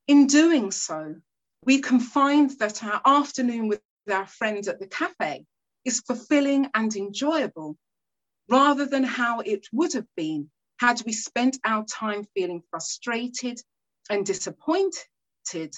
In 0.08 0.26
doing 0.26 0.70
so, 0.70 1.16
we 1.64 1.80
can 1.80 1.98
find 1.98 2.50
that 2.58 2.84
our 2.84 3.00
afternoon 3.04 3.68
with 3.68 3.80
our 4.10 4.26
friends 4.26 4.68
at 4.68 4.78
the 4.78 4.86
cafe 4.86 5.44
is 5.84 6.00
fulfilling 6.00 6.70
and 6.74 6.94
enjoyable 6.94 7.76
rather 8.48 8.86
than 8.86 9.02
how 9.02 9.40
it 9.40 9.66
would 9.72 9.92
have 9.94 10.06
been 10.16 10.50
had 10.78 11.02
we 11.06 11.12
spent 11.12 11.58
our 11.64 11.84
time 11.84 12.24
feeling 12.34 12.62
frustrated 12.70 13.60
and 14.10 14.26
disappointed 14.26 15.74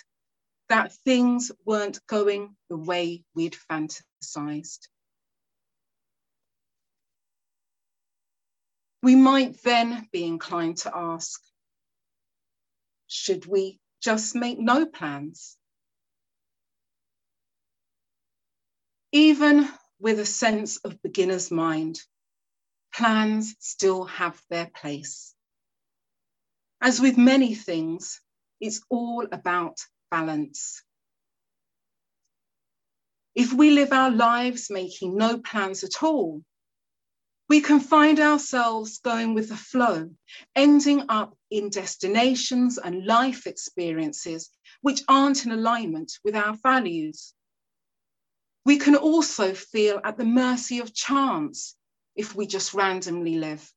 that 0.68 0.92
things 1.04 1.50
weren't 1.64 2.00
going 2.06 2.56
the 2.68 2.76
way 2.76 3.24
we'd 3.34 3.56
fantasized. 3.70 4.88
We 9.02 9.14
might 9.14 9.62
then 9.62 10.08
be 10.12 10.24
inclined 10.24 10.78
to 10.78 10.94
ask, 10.94 11.40
should 13.06 13.46
we 13.46 13.80
just 14.02 14.34
make 14.34 14.58
no 14.58 14.84
plans? 14.86 15.56
Even 19.12 19.68
with 20.00 20.20
a 20.20 20.26
sense 20.26 20.76
of 20.78 21.00
beginner's 21.02 21.50
mind, 21.50 21.98
plans 22.94 23.54
still 23.60 24.04
have 24.04 24.40
their 24.50 24.66
place. 24.66 25.34
As 26.80 27.00
with 27.00 27.16
many 27.16 27.54
things, 27.54 28.20
it's 28.60 28.82
all 28.90 29.26
about 29.32 29.78
balance. 30.10 30.82
If 33.34 33.52
we 33.52 33.70
live 33.70 33.92
our 33.92 34.10
lives 34.10 34.68
making 34.70 35.16
no 35.16 35.38
plans 35.38 35.84
at 35.84 36.02
all, 36.02 36.42
we 37.48 37.60
can 37.62 37.80
find 37.80 38.20
ourselves 38.20 38.98
going 38.98 39.34
with 39.34 39.48
the 39.48 39.56
flow, 39.56 40.10
ending 40.54 41.04
up 41.08 41.34
in 41.50 41.70
destinations 41.70 42.78
and 42.78 43.06
life 43.06 43.46
experiences 43.46 44.50
which 44.82 45.02
aren't 45.08 45.46
in 45.46 45.52
alignment 45.52 46.12
with 46.24 46.36
our 46.36 46.54
values. 46.62 47.32
We 48.66 48.76
can 48.76 48.96
also 48.96 49.54
feel 49.54 50.00
at 50.04 50.18
the 50.18 50.26
mercy 50.26 50.80
of 50.80 50.94
chance 50.94 51.74
if 52.14 52.34
we 52.34 52.46
just 52.46 52.74
randomly 52.74 53.38
live. 53.38 53.72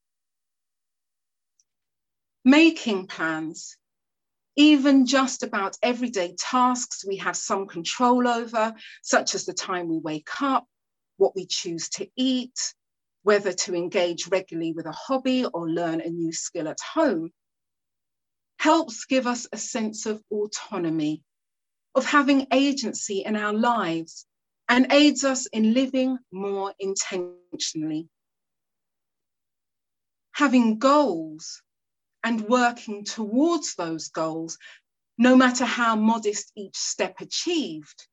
Making 2.44 3.08
plans, 3.08 3.78
even 4.56 5.06
just 5.06 5.44
about 5.44 5.78
everyday 5.82 6.36
tasks 6.38 7.06
we 7.06 7.18
have 7.18 7.36
some 7.36 7.68
control 7.68 8.28
over, 8.28 8.74
such 9.02 9.36
as 9.36 9.46
the 9.46 9.54
time 9.54 9.88
we 9.88 9.98
wake 9.98 10.42
up, 10.42 10.66
what 11.18 11.36
we 11.36 11.46
choose 11.46 11.90
to 11.90 12.08
eat, 12.16 12.74
whether 13.24 13.54
to 13.54 13.76
engage 13.76 14.28
regularly 14.28 14.74
with 14.74 14.86
a 14.86 14.92
hobby 14.92 15.46
or 15.46 15.70
learn 15.70 16.02
a 16.02 16.10
new 16.10 16.34
skill 16.34 16.68
at 16.68 16.80
home, 16.82 17.32
helps 18.60 19.06
give 19.06 19.26
us 19.26 19.48
a 19.54 19.58
sense 19.58 20.06
of 20.06 20.22
autonomy, 20.32 21.24
of 21.96 22.06
having 22.06 22.48
agency 22.52 23.24
in 23.26 23.36
our 23.36 23.54
lives 23.54 24.26
and 24.70 24.92
aids 24.92 25.24
us 25.24 25.48
in 25.48 25.74
living 25.74 26.18
more 26.32 26.74
intentionally. 26.80 28.08
Having 30.34 30.80
goals 30.80 31.62
and 32.24 32.42
working 32.42 33.04
towards 33.04 33.76
those 33.76 34.10
goals, 34.10 34.58
no 35.18 35.36
matter 35.36 35.66
how 35.66 35.96
modest 35.96 36.52
each 36.56 36.78
step 36.78 37.22
achieved, 37.22 38.08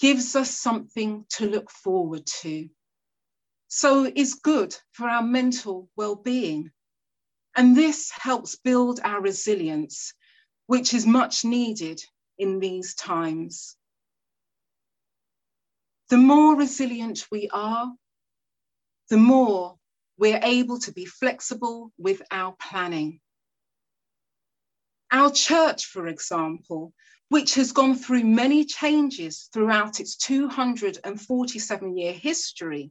gives 0.00 0.36
us 0.36 0.50
something 0.50 1.24
to 1.30 1.48
look 1.48 1.70
forward 1.70 2.26
to. 2.26 2.68
So 3.68 4.04
is 4.04 4.34
good 4.34 4.76
for 4.92 5.08
our 5.08 5.22
mental 5.22 5.88
well-being. 5.96 6.70
And 7.56 7.76
this 7.76 8.10
helps 8.10 8.56
build 8.56 9.00
our 9.02 9.20
resilience, 9.20 10.12
which 10.66 10.94
is 10.94 11.06
much 11.06 11.44
needed 11.44 12.00
in 12.38 12.58
these 12.58 12.94
times. 12.94 13.76
The 16.10 16.18
more 16.18 16.56
resilient 16.56 17.26
we 17.30 17.48
are, 17.52 17.92
the 19.08 19.16
more 19.16 19.78
we're 20.18 20.40
able 20.42 20.78
to 20.80 20.92
be 20.92 21.04
flexible 21.04 21.92
with 21.98 22.22
our 22.30 22.54
planning. 22.60 23.20
Our 25.10 25.30
church, 25.30 25.86
for 25.86 26.06
example, 26.06 26.92
which 27.28 27.54
has 27.54 27.72
gone 27.72 27.96
through 27.96 28.24
many 28.24 28.64
changes 28.64 29.48
throughout 29.52 30.00
its 30.00 30.16
247 30.16 31.96
year 31.96 32.12
history, 32.12 32.90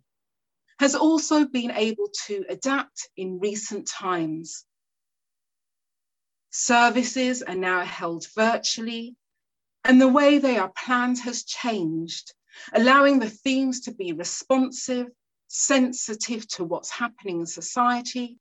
has 0.79 0.95
also 0.95 1.45
been 1.45 1.71
able 1.71 2.09
to 2.27 2.43
adapt 2.49 3.09
in 3.15 3.39
recent 3.39 3.87
times. 3.87 4.65
Services 6.51 7.41
are 7.41 7.55
now 7.55 7.83
held 7.85 8.27
virtually, 8.35 9.15
and 9.83 9.99
the 9.99 10.07
way 10.07 10.39
they 10.39 10.57
are 10.57 10.71
planned 10.75 11.19
has 11.19 11.43
changed 11.43 12.33
allowing 12.73 13.19
the 13.19 13.29
themes 13.29 13.81
to 13.81 13.91
be 13.91 14.13
responsive, 14.13 15.07
sensitive 15.55 16.47
to 16.47 16.63
what's 16.63 16.89
happening 16.89 17.41
in 17.41 17.45
society, 17.45 18.39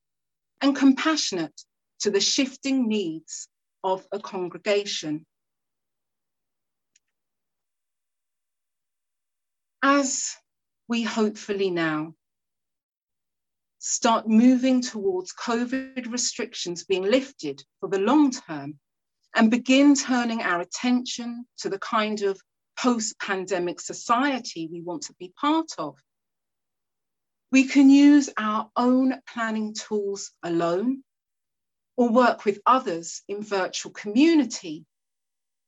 and 0.62 0.74
compassionate 0.74 1.60
to 2.00 2.10
the 2.10 2.20
shifting 2.20 2.88
needs 2.88 3.48
of 3.84 4.06
a 4.12 4.18
congregation. 4.18 5.26
As 9.82 10.34
we 10.88 11.02
hopefully 11.02 11.70
now 11.70 12.14
start 13.78 14.26
moving 14.26 14.80
towards 14.80 15.34
COVID 15.34 16.10
restrictions 16.10 16.84
being 16.84 17.02
lifted 17.02 17.62
for 17.80 17.90
the 17.90 17.98
long 17.98 18.30
term 18.30 18.78
and 19.36 19.50
begin 19.50 19.94
turning 19.94 20.40
our 20.40 20.60
attention 20.60 21.44
to 21.58 21.68
the 21.68 21.78
kind 21.78 22.22
of 22.22 22.40
post 22.78 23.18
pandemic 23.20 23.80
society 23.80 24.66
we 24.72 24.80
want 24.80 25.02
to 25.02 25.14
be 25.18 25.30
part 25.38 25.72
of. 25.76 25.98
We 27.52 27.64
can 27.64 27.90
use 27.90 28.30
our 28.38 28.70
own 28.76 29.20
planning 29.28 29.74
tools 29.74 30.32
alone 30.42 31.04
or 31.98 32.08
work 32.08 32.46
with 32.46 32.62
others 32.64 33.22
in 33.28 33.42
virtual 33.42 33.92
community 33.92 34.86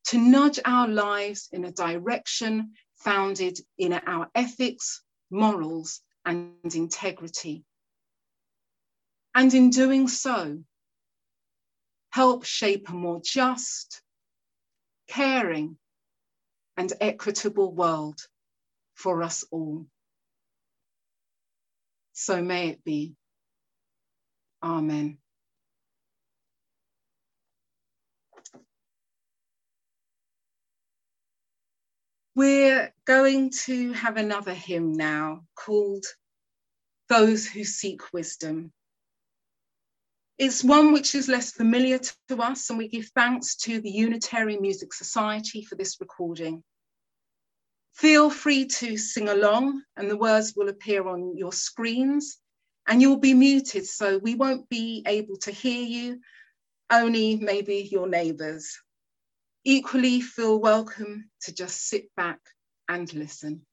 to 0.05 0.19
nudge 0.19 0.59
our 0.65 0.89
lives 0.89 1.51
in 1.53 1.67
a 1.67 1.71
direction 1.71 2.73
founded 2.97 3.59
in 3.77 3.93
our 3.93 4.31
ethics, 4.35 5.03
morals, 5.31 6.01
and 6.25 6.55
integrity. 6.75 7.65
And 9.35 9.53
in 9.53 9.69
doing 9.69 10.09
so, 10.09 10.65
help 12.13 12.45
shape 12.47 12.89
a 12.89 12.93
more 12.93 13.21
just, 13.23 14.01
caring, 15.09 15.77
and 16.79 16.91
equitable 16.99 17.71
world 17.75 18.27
for 18.95 19.23
us 19.23 19.45
all. 19.51 19.87
So 22.15 22.41
may 22.41 22.69
it 22.69 22.85
be. 22.85 23.17
Amen. 24.63 25.19
We're 32.37 32.93
going 33.05 33.51
to 33.67 33.93
have 33.93 34.17
another 34.17 34.55
hymn 34.55 34.93
now 34.93 35.43
called 35.57 36.05
Those 37.09 37.47
Who 37.47 37.65
Seek 37.65 38.01
Wisdom. 38.13 38.73
It's 40.39 40.65
one 40.65 40.93
which 40.93 41.15
is 41.15 41.29
less 41.29 41.53
familiar 41.53 41.99
to 42.29 42.43
us, 42.43 42.71
and 42.71 42.79
we 42.79 42.89
give 42.89 43.09
thanks 43.15 43.57
to 43.57 43.81
the 43.81 43.91
Unitarian 43.91 44.63
Music 44.63 44.93
Society 44.93 45.63
for 45.63 45.75
this 45.75 45.97
recording. 46.01 46.63
Feel 47.95 48.29
free 48.29 48.67
to 48.67 48.97
sing 48.97 49.29
along, 49.29 49.83
and 49.97 50.11
the 50.11 50.17
words 50.17 50.55
will 50.57 50.69
appear 50.69 51.07
on 51.07 51.37
your 51.37 51.53
screens, 51.53 52.39
and 52.89 53.01
you'll 53.01 53.19
be 53.19 53.35
muted, 53.35 53.87
so 53.87 54.19
we 54.19 54.35
won't 54.35 54.69
be 54.69 55.05
able 55.07 55.37
to 55.39 55.53
hear 55.53 55.83
you, 55.83 56.21
only 56.91 57.37
maybe 57.37 57.89
your 57.91 58.09
neighbours. 58.09 58.81
Equally, 59.65 60.21
feel 60.21 60.59
welcome 60.59 61.31
to 61.43 61.55
just 61.55 61.89
sit 61.89 62.15
back 62.17 62.41
and 62.89 63.13
listen. 63.15 63.65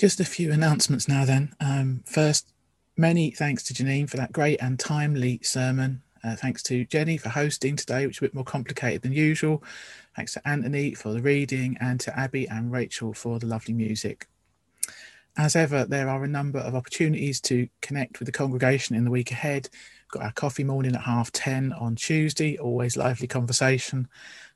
Just 0.00 0.18
a 0.18 0.24
few 0.24 0.50
announcements 0.50 1.08
now, 1.08 1.26
then. 1.26 1.52
Um, 1.60 2.02
first, 2.06 2.54
many 2.96 3.32
thanks 3.32 3.62
to 3.64 3.74
Janine 3.74 4.08
for 4.08 4.16
that 4.16 4.32
great 4.32 4.58
and 4.62 4.78
timely 4.78 5.40
sermon. 5.42 6.00
Uh, 6.24 6.34
thanks 6.36 6.62
to 6.62 6.86
Jenny 6.86 7.18
for 7.18 7.28
hosting 7.28 7.76
today, 7.76 8.06
which 8.06 8.16
is 8.16 8.20
a 8.20 8.24
bit 8.24 8.34
more 8.34 8.42
complicated 8.42 9.02
than 9.02 9.12
usual. 9.12 9.62
Thanks 10.16 10.32
to 10.32 10.48
Anthony 10.48 10.94
for 10.94 11.12
the 11.12 11.20
reading 11.20 11.76
and 11.82 12.00
to 12.00 12.18
Abby 12.18 12.48
and 12.48 12.72
Rachel 12.72 13.12
for 13.12 13.38
the 13.38 13.44
lovely 13.44 13.74
music. 13.74 14.26
As 15.36 15.54
ever, 15.54 15.84
there 15.84 16.08
are 16.08 16.24
a 16.24 16.28
number 16.28 16.60
of 16.60 16.74
opportunities 16.74 17.38
to 17.42 17.68
connect 17.82 18.20
with 18.20 18.26
the 18.26 18.32
congregation 18.32 18.96
in 18.96 19.04
the 19.04 19.10
week 19.10 19.30
ahead. 19.30 19.68
We've 19.70 20.18
got 20.18 20.22
our 20.22 20.32
coffee 20.32 20.64
morning 20.64 20.94
at 20.94 21.02
half 21.02 21.30
10 21.30 21.74
on 21.74 21.96
Tuesday, 21.96 22.56
always 22.56 22.96
lively 22.96 23.26
conversation, 23.26 24.08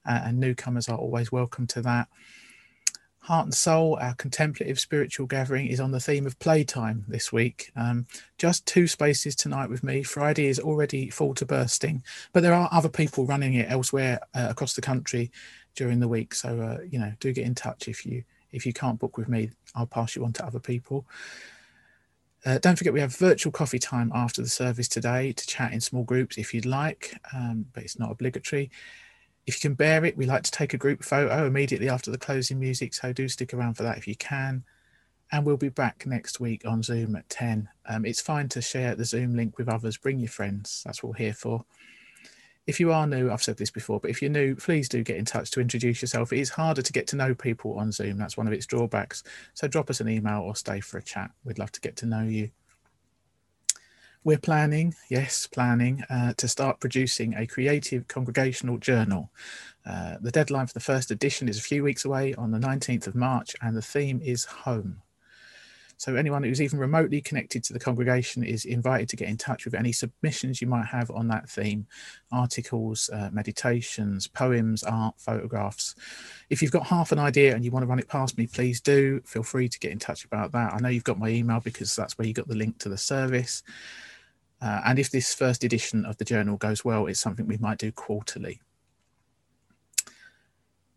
uh, 0.07 0.23
and 0.25 0.41
newcomers 0.41 0.89
are 0.89 0.97
always 0.97 1.31
welcome 1.31 1.67
to 1.67 1.83
that. 1.83 2.09
Heart 3.25 3.47
and 3.47 3.55
Soul, 3.55 3.97
our 4.03 4.13
contemplative 4.17 4.79
spiritual 4.79 5.27
gathering, 5.27 5.67
is 5.67 5.81
on 5.81 5.93
the 5.93 5.99
theme 5.99 6.27
of 6.27 6.39
playtime 6.41 7.07
this 7.09 7.33
week. 7.33 7.73
Um, 7.75 8.05
just 8.37 8.67
two 8.67 8.87
spaces 8.87 9.35
tonight 9.35 9.71
with 9.71 9.83
me. 9.83 10.03
Friday 10.03 10.47
is 10.47 10.61
already 10.61 11.09
full 11.09 11.33
to 11.37 11.47
bursting, 11.47 12.03
but 12.35 12.43
there 12.43 12.53
are 12.53 12.69
other 12.71 12.91
people 12.91 13.25
running 13.25 13.55
it 13.55 13.71
elsewhere 13.71 14.21
uh, 14.35 14.49
across 14.51 14.75
the 14.75 14.83
country 14.83 15.31
during 15.75 16.01
the 16.01 16.09
week. 16.09 16.35
So 16.35 16.61
uh, 16.61 16.85
you 16.87 16.99
know, 16.99 17.15
do 17.19 17.33
get 17.33 17.47
in 17.47 17.55
touch 17.55 17.89
if 17.89 18.05
you 18.05 18.25
if 18.53 18.67
you 18.67 18.75
can't 18.75 18.99
book 18.99 19.17
with 19.17 19.31
me. 19.31 19.53
I'll 19.75 19.87
pass 19.87 20.15
you 20.15 20.23
on 20.27 20.35
to 20.35 20.45
other 20.45 20.61
people. 20.61 21.07
Uh, 22.45 22.59
don't 22.59 22.77
forget 22.77 22.93
we 22.93 23.01
have 23.01 23.17
virtual 23.17 23.53
coffee 23.53 23.79
time 23.79 24.13
after 24.15 24.43
the 24.43 24.49
service 24.49 24.87
today 24.87 25.33
to 25.33 25.47
chat 25.47 25.73
in 25.73 25.81
small 25.81 26.05
groups 26.05 26.37
if 26.37 26.53
you'd 26.53 26.67
like, 26.67 27.19
um, 27.33 27.65
but 27.73 27.85
it's 27.85 27.99
not 27.99 28.11
obligatory 28.11 28.71
if 29.47 29.57
you 29.57 29.69
can 29.69 29.75
bear 29.75 30.05
it, 30.05 30.17
we 30.17 30.27
like 30.27 30.43
to 30.45 30.51
take 30.51 30.75
a 30.75 30.79
group 30.79 31.03
photo 31.03 31.47
immediately 31.47 31.89
after 31.89 32.11
the 32.11 32.19
closing 32.19 32.59
music. 32.59 32.95
So 32.95 33.13
do 33.13 33.29
stick 33.29 33.53
around 33.53 33.75
for 33.75 33.83
that 33.83 33.99
if 33.99 34.09
you 34.09 34.17
can. 34.17 34.65
And 35.33 35.45
we'll 35.45 35.57
be 35.57 35.69
back 35.69 36.07
next 36.07 36.41
week 36.41 36.67
on 36.67 36.83
Zoom 36.83 37.17
at 37.17 37.29
10. 37.29 37.69
Um, 37.89 38.05
it's 38.05 38.21
fine 38.21 38.49
to 38.51 38.63
share 38.63 38.95
the 38.95 39.05
Zoom 39.05 39.35
link 39.35 39.59
with 39.59 39.69
others. 39.69 39.97
Bring 39.97 40.19
your 40.19 40.29
friends. 40.29 40.83
That's 40.85 41.03
what 41.03 41.11
we're 41.11 41.25
here 41.25 41.35
for. 41.35 41.65
If 42.67 42.81
you 42.81 42.93
are 42.93 43.07
new, 43.07 43.31
I've 43.31 43.43
said 43.43 43.59
this 43.59 43.71
before, 43.71 44.01
but 44.01 44.11
if 44.11 44.23
you're 44.23 44.31
new, 44.31 44.55
please 44.55 44.89
do 44.89 45.03
get 45.03 45.19
in 45.19 45.27
touch 45.27 45.51
to 45.51 45.61
introduce 45.61 46.01
yourself. 46.01 46.33
It 46.33 46.39
is 46.39 46.49
harder 46.49 46.81
to 46.81 46.93
get 46.93 47.07
to 47.09 47.17
know 47.17 47.35
people 47.35 47.79
on 47.79 47.93
Zoom. 47.93 48.17
That's 48.17 48.39
one 48.39 48.47
of 48.47 48.55
its 48.55 48.65
drawbacks. 48.65 49.23
So 49.53 49.69
drop 49.69 49.91
us 49.91 50.01
an 50.01 50.09
email 50.09 50.41
or 50.41 50.57
stay 50.57 50.81
for 50.81 50.97
a 50.97 51.03
chat. 51.03 51.31
We'd 51.45 51.59
love 51.59 51.73
to 51.73 51.81
get 51.81 51.97
to 51.97 52.07
know 52.07 52.23
you. 52.23 52.51
We're 54.27 54.39
planning, 54.39 54.95
yes, 55.11 55.47
planning 55.47 56.03
uh, 56.09 56.33
to 56.39 56.49
start 56.49 56.81
producing 56.81 57.35
a 57.35 57.47
creative 57.47 58.09
congregational 58.09 58.79
journal. 58.79 59.31
Uh, 59.85 60.17
the 60.19 60.31
deadline 60.31 60.67
for 60.67 60.73
the 60.73 60.81
first 60.81 61.11
edition 61.11 61.47
is 61.47 61.59
a 61.59 61.63
few 61.63 61.83
weeks 61.83 62.07
away 62.07 62.33
on 62.33 62.51
the 62.51 62.59
19th 62.59 63.07
of 63.07 63.15
March, 63.15 63.55
and 63.61 63.77
the 63.77 63.83
theme 63.83 64.23
is 64.25 64.47
home. 64.47 65.03
So, 65.99 66.17
anyone 66.17 66.43
who's 66.43 66.63
even 66.63 66.79
remotely 66.79 67.21
connected 67.21 67.63
to 67.65 67.75
the 67.75 67.79
congregation 67.79 68.43
is 68.43 68.65
invited 68.65 69.11
to 69.11 69.17
get 69.17 69.29
in 69.29 69.37
touch 69.37 69.67
with 69.67 69.75
any 69.75 69.93
submissions 69.93 70.63
you 70.63 70.69
might 70.69 70.87
have 70.87 71.11
on 71.11 71.29
that 71.29 71.51
theme 71.51 71.87
articles, 72.33 73.11
uh, 73.13 73.29
meditations, 73.31 74.27
poems, 74.27 74.83
art, 74.85 75.17
photographs. 75.19 75.95
If 76.49 76.63
you've 76.63 76.73
got 76.73 76.87
half 76.87 77.13
an 77.13 77.19
idea 77.19 77.55
and 77.55 77.63
you 77.63 77.71
want 77.71 77.83
to 77.83 77.89
run 77.89 77.99
it 77.99 78.09
past 78.09 78.39
me, 78.39 78.47
please 78.47 78.81
do. 78.81 79.21
Feel 79.27 79.43
free 79.43 79.69
to 79.69 79.79
get 79.79 79.93
in 79.93 79.99
touch 79.99 80.25
about 80.25 80.51
that. 80.53 80.73
I 80.73 80.79
know 80.79 80.89
you've 80.89 81.05
got 81.05 81.19
my 81.19 81.29
email 81.29 81.61
because 81.61 81.95
that's 81.95 82.17
where 82.17 82.27
you 82.27 82.33
got 82.33 82.49
the 82.49 82.57
link 82.57 82.79
to 82.79 82.89
the 82.89 82.99
service. 82.99 83.63
Uh, 84.65 84.81
and 84.87 84.99
if 84.99 85.11
this 85.11 85.35
first 85.35 85.63
edition 85.63 86.07
of 86.07 86.17
the 86.17 86.25
journal 86.25 86.57
goes 86.57 86.87
well, 86.87 87.07
it's 87.07 87.21
something 87.21 87.47
we 87.47 87.59
might 87.59 87.77
do 87.77 87.93
quarterly. 87.93 88.63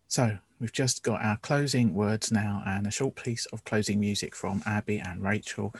So 0.06 0.38
we've 0.58 0.72
just 0.72 1.02
got 1.02 1.22
our 1.22 1.36
closing 1.36 1.92
words 1.92 2.32
now 2.32 2.62
and 2.66 2.86
a 2.86 2.90
short 2.90 3.14
piece 3.16 3.44
of 3.52 3.62
closing 3.64 4.00
music 4.00 4.34
from 4.34 4.62
Abby 4.64 5.00
and 5.00 5.22
Rachel. 5.22 5.74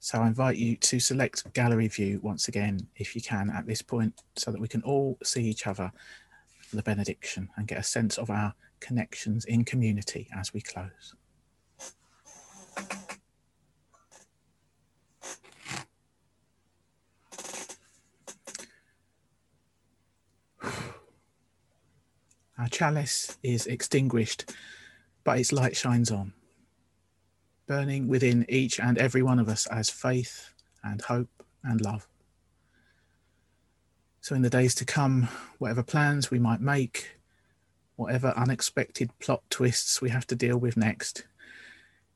So 0.00 0.20
I 0.20 0.26
invite 0.26 0.58
you 0.58 0.76
to 0.76 1.00
select 1.00 1.50
gallery 1.54 1.88
view 1.88 2.20
once 2.22 2.48
again, 2.48 2.88
if 2.96 3.16
you 3.16 3.22
can, 3.22 3.48
at 3.48 3.66
this 3.66 3.80
point, 3.80 4.20
so 4.36 4.50
that 4.50 4.60
we 4.60 4.68
can 4.68 4.82
all 4.82 5.16
see 5.24 5.44
each 5.44 5.66
other 5.66 5.90
for 6.60 6.76
the 6.76 6.82
benediction 6.82 7.48
and 7.56 7.66
get 7.66 7.78
a 7.78 7.82
sense 7.82 8.18
of 8.18 8.28
our 8.28 8.52
connections 8.80 9.46
in 9.46 9.64
community 9.64 10.28
as 10.36 10.52
we 10.52 10.60
close. 10.60 11.14
Our 22.56 22.68
chalice 22.68 23.36
is 23.42 23.66
extinguished, 23.66 24.54
but 25.24 25.38
its 25.38 25.52
light 25.52 25.76
shines 25.76 26.12
on, 26.12 26.34
burning 27.66 28.06
within 28.06 28.46
each 28.48 28.78
and 28.78 28.96
every 28.96 29.22
one 29.22 29.40
of 29.40 29.48
us 29.48 29.66
as 29.66 29.90
faith 29.90 30.54
and 30.84 31.02
hope 31.02 31.42
and 31.64 31.80
love. 31.80 32.06
So, 34.20 34.36
in 34.36 34.42
the 34.42 34.50
days 34.50 34.72
to 34.76 34.84
come, 34.84 35.28
whatever 35.58 35.82
plans 35.82 36.30
we 36.30 36.38
might 36.38 36.60
make, 36.60 37.16
whatever 37.96 38.32
unexpected 38.36 39.10
plot 39.18 39.42
twists 39.50 40.00
we 40.00 40.10
have 40.10 40.26
to 40.28 40.36
deal 40.36 40.56
with 40.56 40.76
next, 40.76 41.26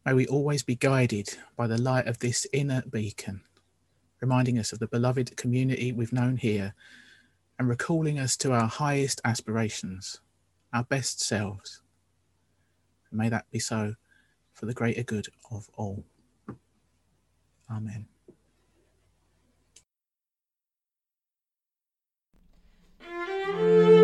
may 0.07 0.14
we 0.14 0.26
always 0.28 0.62
be 0.62 0.76
guided 0.76 1.36
by 1.57 1.66
the 1.66 1.82
light 1.82 2.07
of 2.07 2.20
this 2.20 2.47
inner 2.53 2.82
beacon, 2.89 3.43
reminding 4.20 4.57
us 4.57 4.72
of 4.72 4.78
the 4.78 4.86
beloved 4.86 5.36
community 5.36 5.91
we've 5.91 6.12
known 6.12 6.36
here 6.36 6.74
and 7.59 7.68
recalling 7.68 8.20
us 8.20 8.36
to 8.36 8.53
our 8.53 8.68
highest 8.68 9.20
aspirations 9.24 10.20
our 10.72 10.84
best 10.84 11.20
selves. 11.20 11.80
May 13.10 13.28
that 13.28 13.50
be 13.50 13.58
so 13.58 13.94
for 14.52 14.66
the 14.66 14.74
greater 14.74 15.02
good 15.02 15.28
of 15.50 15.70
all. 15.76 16.04
Amen. 17.70 18.06
Mm. 23.00 23.97